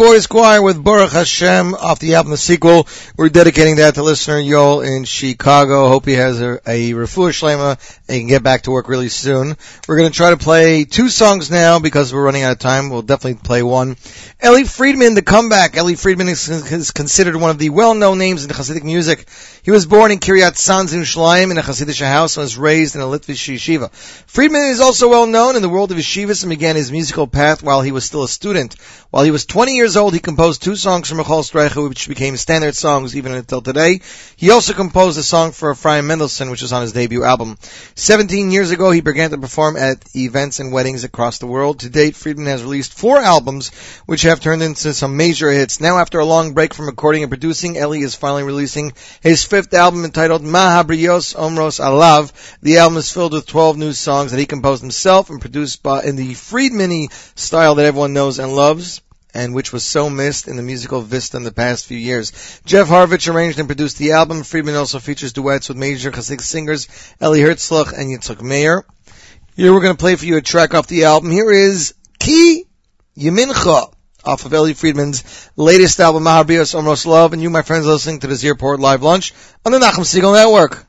Boys 0.00 0.26
Choir 0.26 0.62
with 0.62 0.82
Baruch 0.82 1.10
Hashem 1.10 1.74
off 1.74 1.98
the 1.98 2.14
album 2.14 2.30
The 2.30 2.38
Sequel. 2.38 2.88
We're 3.18 3.28
dedicating 3.28 3.76
that 3.76 3.96
to 3.96 4.02
listener 4.02 4.38
Yoel 4.38 4.82
in 4.82 5.04
Chicago. 5.04 5.88
Hope 5.88 6.06
he 6.06 6.14
has 6.14 6.40
a, 6.40 6.54
a 6.66 6.92
refuah 6.92 7.28
shlema 7.28 7.99
and 8.10 8.16
he 8.16 8.22
can 8.22 8.28
get 8.28 8.42
back 8.42 8.62
to 8.62 8.72
work 8.72 8.88
really 8.88 9.08
soon. 9.08 9.56
We're 9.86 9.96
going 9.96 10.10
to 10.10 10.16
try 10.16 10.30
to 10.30 10.36
play 10.36 10.82
two 10.82 11.08
songs 11.08 11.48
now 11.48 11.78
because 11.78 12.12
we're 12.12 12.24
running 12.24 12.42
out 12.42 12.50
of 12.50 12.58
time. 12.58 12.90
We'll 12.90 13.02
definitely 13.02 13.40
play 13.40 13.62
one. 13.62 13.96
Eli 14.44 14.64
Friedman, 14.64 15.14
the 15.14 15.22
comeback. 15.22 15.76
Eli 15.76 15.94
Friedman 15.94 16.28
is, 16.28 16.48
is 16.48 16.90
considered 16.90 17.36
one 17.36 17.50
of 17.50 17.58
the 17.58 17.70
well-known 17.70 18.18
names 18.18 18.44
in 18.44 18.50
Hasidic 18.50 18.82
music. 18.82 19.28
He 19.62 19.70
was 19.70 19.86
born 19.86 20.10
in 20.10 20.18
Kiryat 20.18 20.56
Sanz 20.56 20.92
in 20.92 21.02
Yerushalayim 21.02 21.52
in 21.52 21.58
a 21.58 21.62
Hasidic 21.62 22.04
house 22.04 22.36
and 22.36 22.42
was 22.42 22.58
raised 22.58 22.96
in 22.96 23.00
a 23.00 23.04
Litvish 23.04 23.54
yeshiva. 23.54 23.92
Friedman 24.26 24.62
is 24.62 24.80
also 24.80 25.08
well 25.08 25.28
known 25.28 25.54
in 25.54 25.62
the 25.62 25.68
world 25.68 25.92
of 25.92 25.98
yeshivas 25.98 26.42
and 26.42 26.50
began 26.50 26.74
his 26.74 26.90
musical 26.90 27.28
path 27.28 27.62
while 27.62 27.80
he 27.80 27.92
was 27.92 28.04
still 28.04 28.24
a 28.24 28.28
student. 28.28 28.74
While 29.10 29.24
he 29.24 29.30
was 29.30 29.44
20 29.44 29.76
years 29.76 29.96
old, 29.96 30.14
he 30.14 30.20
composed 30.20 30.62
two 30.62 30.74
songs 30.74 31.08
for 31.08 31.14
Michoel 31.14 31.44
Streicher, 31.48 31.88
which 31.88 32.08
became 32.08 32.36
standard 32.36 32.74
songs 32.74 33.14
even 33.16 33.32
until 33.32 33.60
today. 33.60 34.00
He 34.36 34.50
also 34.50 34.72
composed 34.72 35.18
a 35.18 35.22
song 35.22 35.52
for 35.52 35.72
Ephraim 35.72 36.06
Mendelssohn, 36.06 36.50
which 36.50 36.62
was 36.62 36.72
on 36.72 36.82
his 36.82 36.92
debut 36.92 37.22
album. 37.22 37.58
17 38.00 38.50
years 38.50 38.70
ago, 38.70 38.90
he 38.90 39.02
began 39.02 39.28
to 39.28 39.36
perform 39.36 39.76
at 39.76 40.02
events 40.16 40.58
and 40.58 40.72
weddings 40.72 41.04
across 41.04 41.36
the 41.36 41.46
world. 41.46 41.80
To 41.80 41.90
date, 41.90 42.16
Friedman 42.16 42.46
has 42.46 42.62
released 42.62 42.94
four 42.94 43.18
albums, 43.18 43.68
which 44.06 44.22
have 44.22 44.40
turned 44.40 44.62
into 44.62 44.94
some 44.94 45.18
major 45.18 45.50
hits. 45.50 45.82
Now, 45.82 45.98
after 45.98 46.18
a 46.18 46.24
long 46.24 46.54
break 46.54 46.72
from 46.72 46.86
recording 46.86 47.24
and 47.24 47.30
producing, 47.30 47.76
Eli 47.76 47.98
is 47.98 48.14
finally 48.14 48.42
releasing 48.42 48.94
his 49.20 49.44
fifth 49.44 49.74
album 49.74 50.06
entitled 50.06 50.40
Mahabrios 50.40 51.36
Omros 51.36 51.78
Alav. 51.78 52.32
The 52.62 52.78
album 52.78 52.96
is 52.96 53.12
filled 53.12 53.34
with 53.34 53.46
12 53.46 53.76
new 53.76 53.92
songs 53.92 54.30
that 54.30 54.40
he 54.40 54.46
composed 54.46 54.80
himself 54.80 55.28
and 55.28 55.38
produced 55.38 55.82
by, 55.82 56.02
in 56.02 56.16
the 56.16 56.32
Friedman 56.32 57.08
style 57.34 57.74
that 57.74 57.84
everyone 57.84 58.14
knows 58.14 58.38
and 58.38 58.56
loves 58.56 59.02
and 59.34 59.54
which 59.54 59.72
was 59.72 59.84
so 59.84 60.10
missed 60.10 60.48
in 60.48 60.56
the 60.56 60.62
musical 60.62 61.00
Vista 61.00 61.36
in 61.36 61.44
the 61.44 61.52
past 61.52 61.86
few 61.86 61.98
years. 61.98 62.60
Jeff 62.64 62.88
Harvich 62.88 63.32
arranged 63.32 63.58
and 63.58 63.68
produced 63.68 63.98
the 63.98 64.12
album. 64.12 64.42
Friedman 64.42 64.74
also 64.74 64.98
features 64.98 65.32
duets 65.32 65.68
with 65.68 65.78
major 65.78 66.10
Hasidic 66.10 66.40
singers 66.40 66.88
Eli 67.22 67.38
Herzlich 67.38 67.92
and 67.92 68.10
Yitzhak 68.10 68.42
Meir. 68.42 68.84
Here 69.56 69.72
we're 69.72 69.82
going 69.82 69.96
to 69.96 70.00
play 70.00 70.16
for 70.16 70.24
you 70.24 70.36
a 70.36 70.42
track 70.42 70.74
off 70.74 70.86
the 70.86 71.04
album. 71.04 71.30
Here 71.30 71.50
is 71.50 71.94
Ki 72.18 72.64
Yeminchoh 73.16 73.92
off 74.24 74.44
of 74.44 74.52
Eli 74.52 74.74
Friedman's 74.74 75.50
latest 75.56 76.00
album, 76.00 76.24
Maharbios 76.24 76.74
Omros 76.74 77.06
Love, 77.06 77.32
and 77.32 77.42
you, 77.42 77.50
my 77.50 77.62
friends, 77.62 77.86
listening 77.86 78.20
to 78.20 78.26
the 78.26 78.34
Z 78.34 78.48
Report 78.48 78.80
Live 78.80 79.02
Lunch 79.02 79.32
on 79.64 79.72
the 79.72 79.78
Nachum 79.78 80.04
Segal 80.04 80.34
Network. 80.34 80.86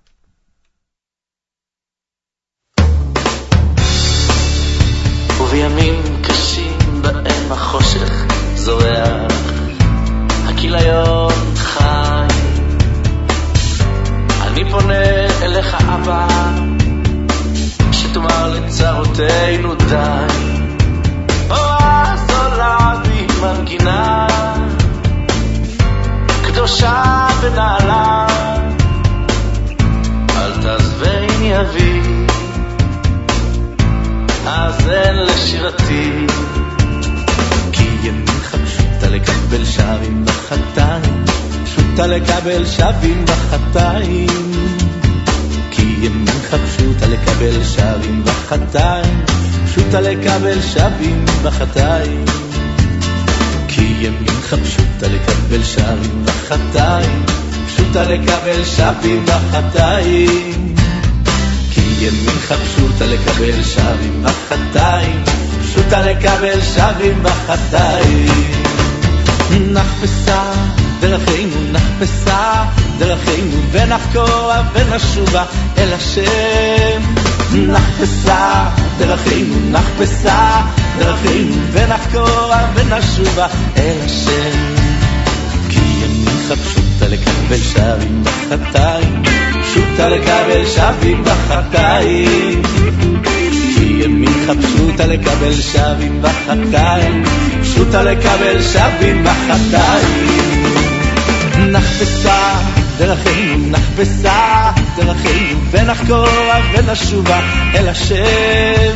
הכיליון 10.76 11.56
חי. 11.56 12.28
אני 14.42 14.72
פונה 14.72 15.04
אליך 15.42 15.76
אבא, 15.76 16.28
שתאמר 17.92 18.54
לצרותינו 18.54 19.76
די. 19.76 20.34
אז 21.50 22.30
עולה 22.30 22.96
בי 23.04 23.28
מנגינה, 23.42 24.28
קדושה 26.44 27.28
ונעלה, 27.42 28.28
אל 30.36 30.62
תעזבני 30.62 31.60
אבי. 31.60 32.02
האזן 34.46 35.16
לשירתי 35.16 36.28
לקבל 39.52 39.66
שרים 39.66 40.26
בחטאים 40.26 41.26
פשוטה 41.64 42.08
לקבל 42.08 42.66
שבים 42.66 43.26
בחטאים 43.26 44.52
כי 45.72 45.82
ימינך 45.82 46.56
פשוטה 46.68 47.08
לקבל 47.08 47.64
שרים 47.64 48.24
בחטאים 48.26 49.26
פשוטה 49.66 50.02
לקבל 50.02 50.62
שבים 50.62 51.26
בחטאים 51.44 52.26
כי 53.68 53.82
ימינך 53.82 54.56
פשוטה 54.64 55.08
לקבל 55.08 55.64
שרים 55.64 56.26
בחטאים 56.26 57.26
פשוטה 57.68 58.04
לקבל 58.04 58.64
שבים 58.66 59.26
בחטאים 59.26 60.76
כי 61.72 61.82
ימינך 62.00 62.54
פשוטה 62.54 63.06
לקבל 63.06 63.64
שבים 63.64 64.24
בחטאים, 64.24 65.24
פשוטה 65.64 66.02
לקבל 66.02 66.62
שבים 66.62 67.24
בחטאים. 67.24 68.61
נחפשה 69.60 70.52
דרכינו, 71.00 71.56
נחפשה 71.72 72.64
דרכינו, 72.98 73.58
ונחקור 73.72 74.52
ונשובה 74.74 75.44
אל 75.78 75.94
השם. 75.94 77.02
נחפשה 77.54 78.70
דרכינו, 78.98 79.56
נחפשה 79.72 80.62
דרכינו, 81.00 81.56
ונחקור 81.72 82.52
ונשובה 82.74 83.48
אל 83.78 83.98
השם. 84.06 84.92
כי 85.70 85.80
ימינך 85.80 86.54
פשוטה 86.66 87.08
לקבל 87.08 87.58
שרים 87.74 88.24
בחטאים, 88.24 89.24
פשוטה 89.64 90.10
לקבל 90.10 90.66
שבים 90.66 91.24
בחטאים. 91.24 92.62
כי 93.76 94.04
ימינך 94.04 94.52
פשוטה 94.62 95.08
לקבל 95.08 95.54
שבים 95.54 96.22
בחטאים, 96.22 97.24
פשוטה 97.74 98.04
לקבל 98.04 98.62
שבים 98.62 99.24
בחטאים. 99.24 100.72
נחפשה 101.72 102.60
דרכינו, 102.98 103.68
נחפשה 103.70 104.72
דרכינו, 104.98 105.60
ונחקור 105.72 106.28
ונשובה 106.74 107.40
אל 107.76 107.90
השם. 107.90 108.96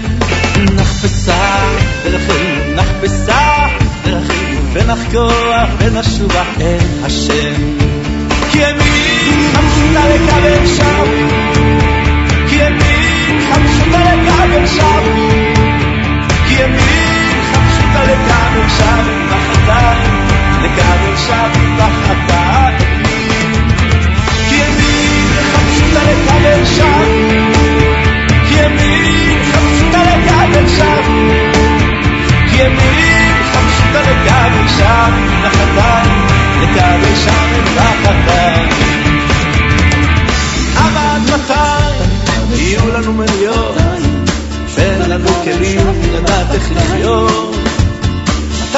נחפשה 0.76 1.60
דרכינו, 2.04 2.76
נחפשה 2.76 3.68
דרכינו, 4.06 4.60
ונחקור 4.74 5.32
ונשובה 5.78 6.44
אל 6.62 6.78
השם. 7.04 7.54
כי 8.52 8.58
ימינך 8.58 9.58
פשוטה 9.58 10.04
לקבל 10.10 10.68
שבים, 10.68 11.30
כי 12.50 12.56
ימינך 12.56 13.50
פשוטה 13.50 14.00
לקבל 14.00 14.66
פשוטה 14.66 15.55
לקבל 18.05 18.69
שבים 18.69 19.29
בחטאים, 19.31 20.27
לקבל 20.63 21.17
שבים 21.17 21.77
בחטאים. 21.77 23.53
כי 24.49 24.55
ימינך 24.55 25.57
פשוטה 25.69 26.01
לקבל 26.11 26.65
שבים, 26.65 27.53
כי 28.49 28.55
ימינך 28.55 29.57
פשוטה 29.57 30.03
לקבל 30.03 30.69
שבים, 30.69 31.53
כי 32.51 32.57
ימינך 32.57 33.57
פשוטה 33.69 34.01
לקבל 34.01 34.69
שבים 34.69 35.43
בחטאים, 35.45 36.27
לקבל 36.63 37.15
שבים 37.17 37.65
בחטאים. 37.77 38.69
אבל 40.77 41.19
מתי 41.35 42.55
יהיו 42.55 42.89
לנו 42.89 43.13
מליאות, 43.13 43.77
ואין 44.75 45.11
לנו 45.11 45.31
כלים 45.45 45.87
לדעת 46.15 46.55
איך 46.55 46.73
לחיות? 46.77 47.74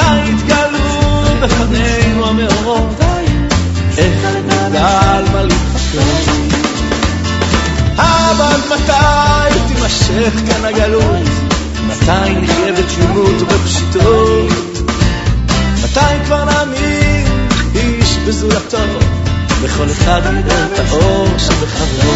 מתי 0.08 0.30
יתגלו 0.30 1.22
בפנינו 1.42 2.26
המאורות? 2.28 3.00
איך 3.98 4.24
נדע 4.44 5.00
על 5.16 5.24
מה 5.32 5.42
להתחשב? 5.42 6.00
אבל 7.96 8.60
מתי 8.66 9.58
תימשך 9.68 10.32
כאן 10.46 10.64
הגלות? 10.64 11.28
מתי 11.86 12.34
נחיה 12.42 12.72
בתמימות 12.72 13.42
ובפשיטות? 13.42 14.90
מתי 15.84 16.24
כבר 16.26 16.44
נאמין 16.44 17.48
איש 17.74 18.16
בזולתו? 18.16 18.78
וכל 19.60 19.86
אחד 19.90 20.20
יראה 20.24 20.66
את 20.66 20.78
האור 20.78 21.28
שבחברו. 21.38 22.12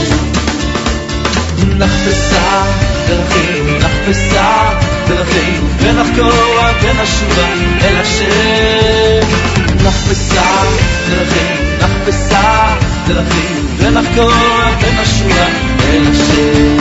נחפשה 1.79 2.65
דרכינו, 3.09 3.79
נחפשה 3.79 4.92
דרכינו, 5.13 5.67
ונחקור 5.79 6.59
ונשובה 6.83 7.49
אל 7.85 7.97
השם. 7.97 9.29
נחפשה 9.85 10.63
דרכינו, 11.09 11.61
נחפשה 11.81 12.75
דרכינו, 13.07 13.69
ונחקור 13.79 14.33
ונשובה 14.81 15.47
אל 15.89 16.03
השם. 16.11 16.77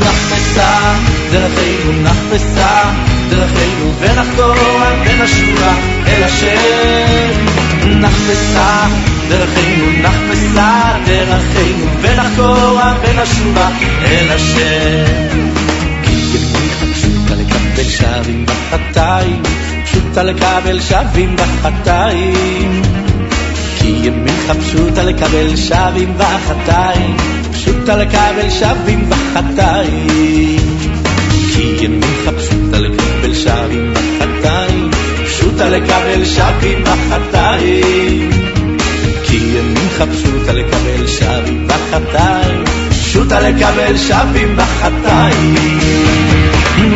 נחפשה 0.00 0.94
דרכינו, 1.32 2.02
נחפשה 2.02 2.92
דרכינו, 3.30 3.92
ונחקור 4.00 4.54
ונשובה 5.04 5.74
אל 6.06 6.22
השם. 6.22 7.46
נחפשה 7.86 8.86
דרכינו, 9.28 9.86
נחפשה 10.02 10.92
דרכינו, 11.06 11.86
ונחקור 12.02 12.80
ונשובה 13.02 13.68
אל 14.02 14.32
השם. 14.32 15.55
כבל 17.76 17.84
שרים 17.84 18.46
בחתיים, 18.46 19.42
פשוט 19.84 20.16
על 20.16 20.34
כבל 20.38 20.80
שרים 20.80 21.36
בחתיים. 21.36 22.82
כי 23.78 23.86
ימינך 23.86 24.52
פשוט 24.60 24.98
על 24.98 25.12
כבל 25.12 25.56
שרים 25.56 26.14
בחתיים, 26.18 27.16
פשוט 27.52 27.88
על 27.88 28.04
כבל 28.10 28.50
שרים 28.50 29.10
בחתיים. 29.10 30.78
כי 31.52 31.76
ימינך 31.80 32.30
פשוט 32.38 32.74
על 32.74 32.86
כבל 32.98 33.34
שרים 33.34 33.94
בחתיים, 33.94 34.90
פשוט 35.26 35.60
על 35.60 35.80
כבל 35.86 36.24
שרים 36.24 36.84
בחתיים. 36.84 38.30
כי 39.24 39.36
ימינך 39.36 40.04
פשוט 40.12 40.48
על 40.48 40.62
כבל 40.70 41.06
שרים 41.06 41.68
בחתיים, 41.68 42.64
פשוט 42.90 43.32
על 43.32 43.52
כבל 43.58 43.96
שרים 43.96 44.56
בחתיים. 44.56 46.25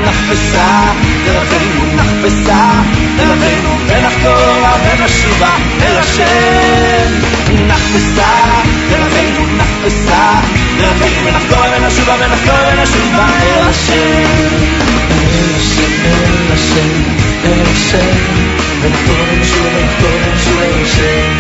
נחפשה 0.06 0.94
דרכנו 1.26 1.96
נחפשה 1.96 2.82
דרכנו 3.18 3.78
ונחקורה 3.88 4.76
ונשובה 4.84 5.50
אל 5.82 5.98
השם 5.98 7.12
נחפשה 7.68 8.32
דרכנו 8.90 9.58
נחפשה 9.58 10.40
דרכנו 10.78 11.26
ונחקורה 11.26 11.70
ונשובה 11.78 12.16
ונחקורה 12.20 12.74
ונשובה 12.74 13.26
אל 13.42 13.68
השם 13.70 14.26
אל 15.12 15.56
השם 15.58 15.92
אל 16.06 16.52
השם 16.54 17.04
אל 17.46 17.62
השם 17.72 18.16
ונחקורה 18.82 19.24
ונשובה 19.32 19.70
ונחקורה 19.70 20.16
ונשובה 20.28 20.64
אל 20.66 20.84
השם 20.84 21.38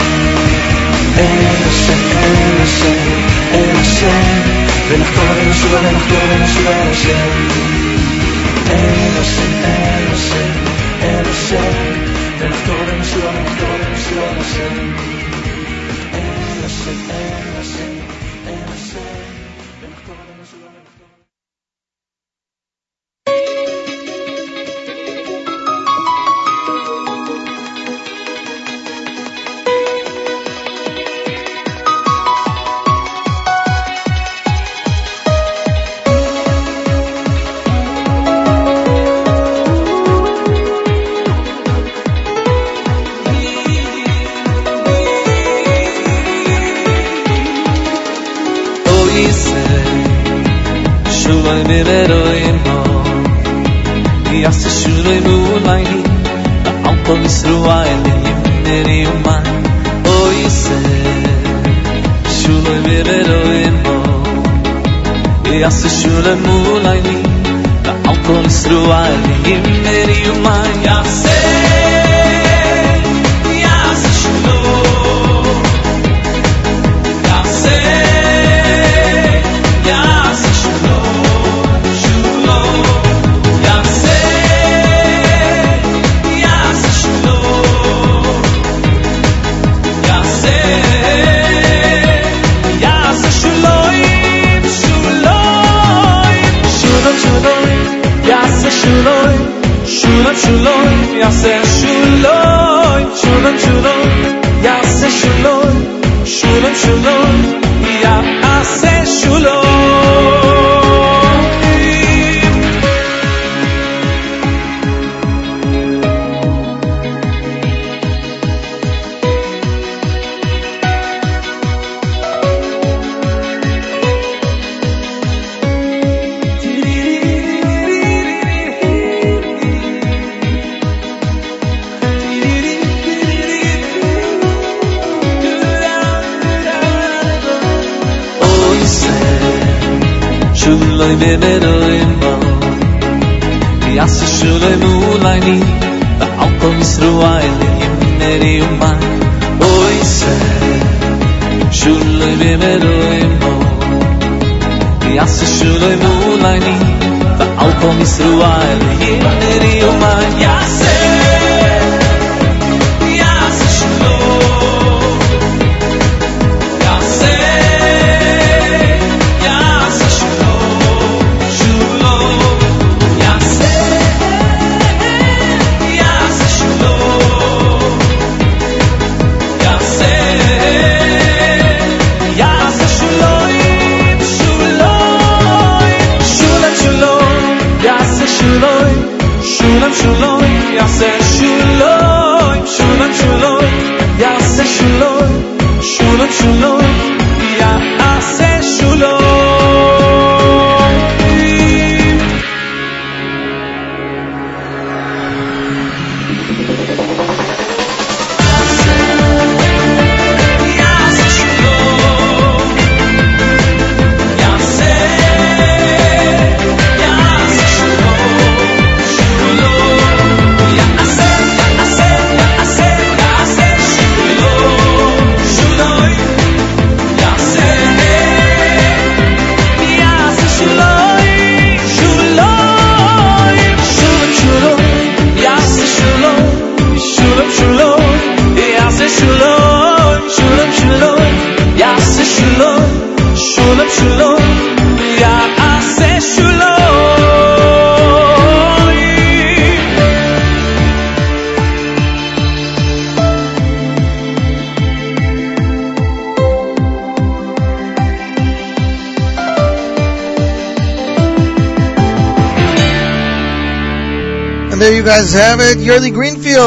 אל 1.17 1.67
השם 1.67 1.93
אל 2.23 2.61
השם 2.63 2.95
אל 3.53 3.75
השם 3.81 4.65
ונחקורה 4.89 5.31
ונשובה 5.37 5.79
ונחקורה 5.79 6.23
ונשובה 6.29 6.71
אל 6.71 6.89
השם 6.91 7.88
Innocent, 8.70 9.56
innocent, 10.00 10.54
innocent. 11.02 12.38
Del 12.38 12.52
actor 12.52 12.86
en 12.94 13.04
su. 13.04 13.69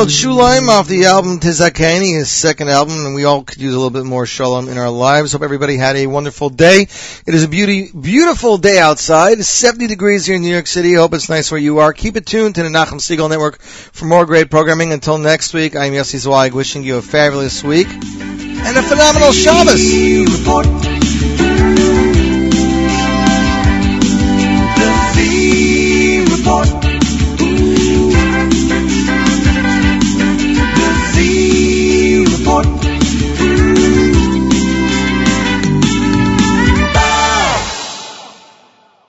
Greenfield, 0.03 0.37
Shulaim 0.37 0.67
off 0.67 0.87
the 0.89 1.05
album 1.05 1.39
Tizakani, 1.39 2.13
his 2.13 2.29
second 2.29 2.69
album, 2.69 3.05
and 3.05 3.15
we 3.15 3.23
all 3.23 3.43
could 3.43 3.61
use 3.61 3.73
a 3.73 3.77
little 3.77 3.89
bit 3.89 4.03
more 4.03 4.25
shalom 4.25 4.67
in 4.67 4.77
our 4.77 4.89
lives. 4.89 5.31
Hope 5.31 5.43
everybody 5.43 5.77
had 5.77 5.95
a 5.95 6.07
wonderful 6.07 6.49
day. 6.49 6.81
It 6.81 7.33
is 7.33 7.45
a 7.45 7.47
beauty, 7.47 7.89
beautiful 7.89 8.57
day 8.57 8.79
outside. 8.79 9.43
70 9.43 9.87
degrees 9.87 10.25
here 10.25 10.35
in 10.35 10.41
New 10.41 10.51
York 10.51 10.67
City. 10.67 10.93
Hope 10.93 11.13
it's 11.13 11.29
nice 11.29 11.51
where 11.51 11.61
you 11.61 11.79
are. 11.79 11.93
Keep 11.93 12.17
it 12.17 12.25
tuned 12.25 12.55
to 12.55 12.63
the 12.63 12.69
Nachum 12.69 12.99
Segal 12.99 13.29
Network 13.29 13.61
for 13.61 14.03
more 14.05 14.25
great 14.25 14.51
programming. 14.51 14.91
Until 14.91 15.17
next 15.17 15.53
week, 15.53 15.75
I'm 15.75 15.93
Yossi 15.93 16.19
Zweig 16.19 16.53
wishing 16.53 16.83
you 16.83 16.97
a 16.97 17.01
fabulous 17.01 17.63
week 17.63 17.87
and 17.87 18.77
a 18.77 18.83
phenomenal 18.83 19.31
Shabbos. 19.31 20.92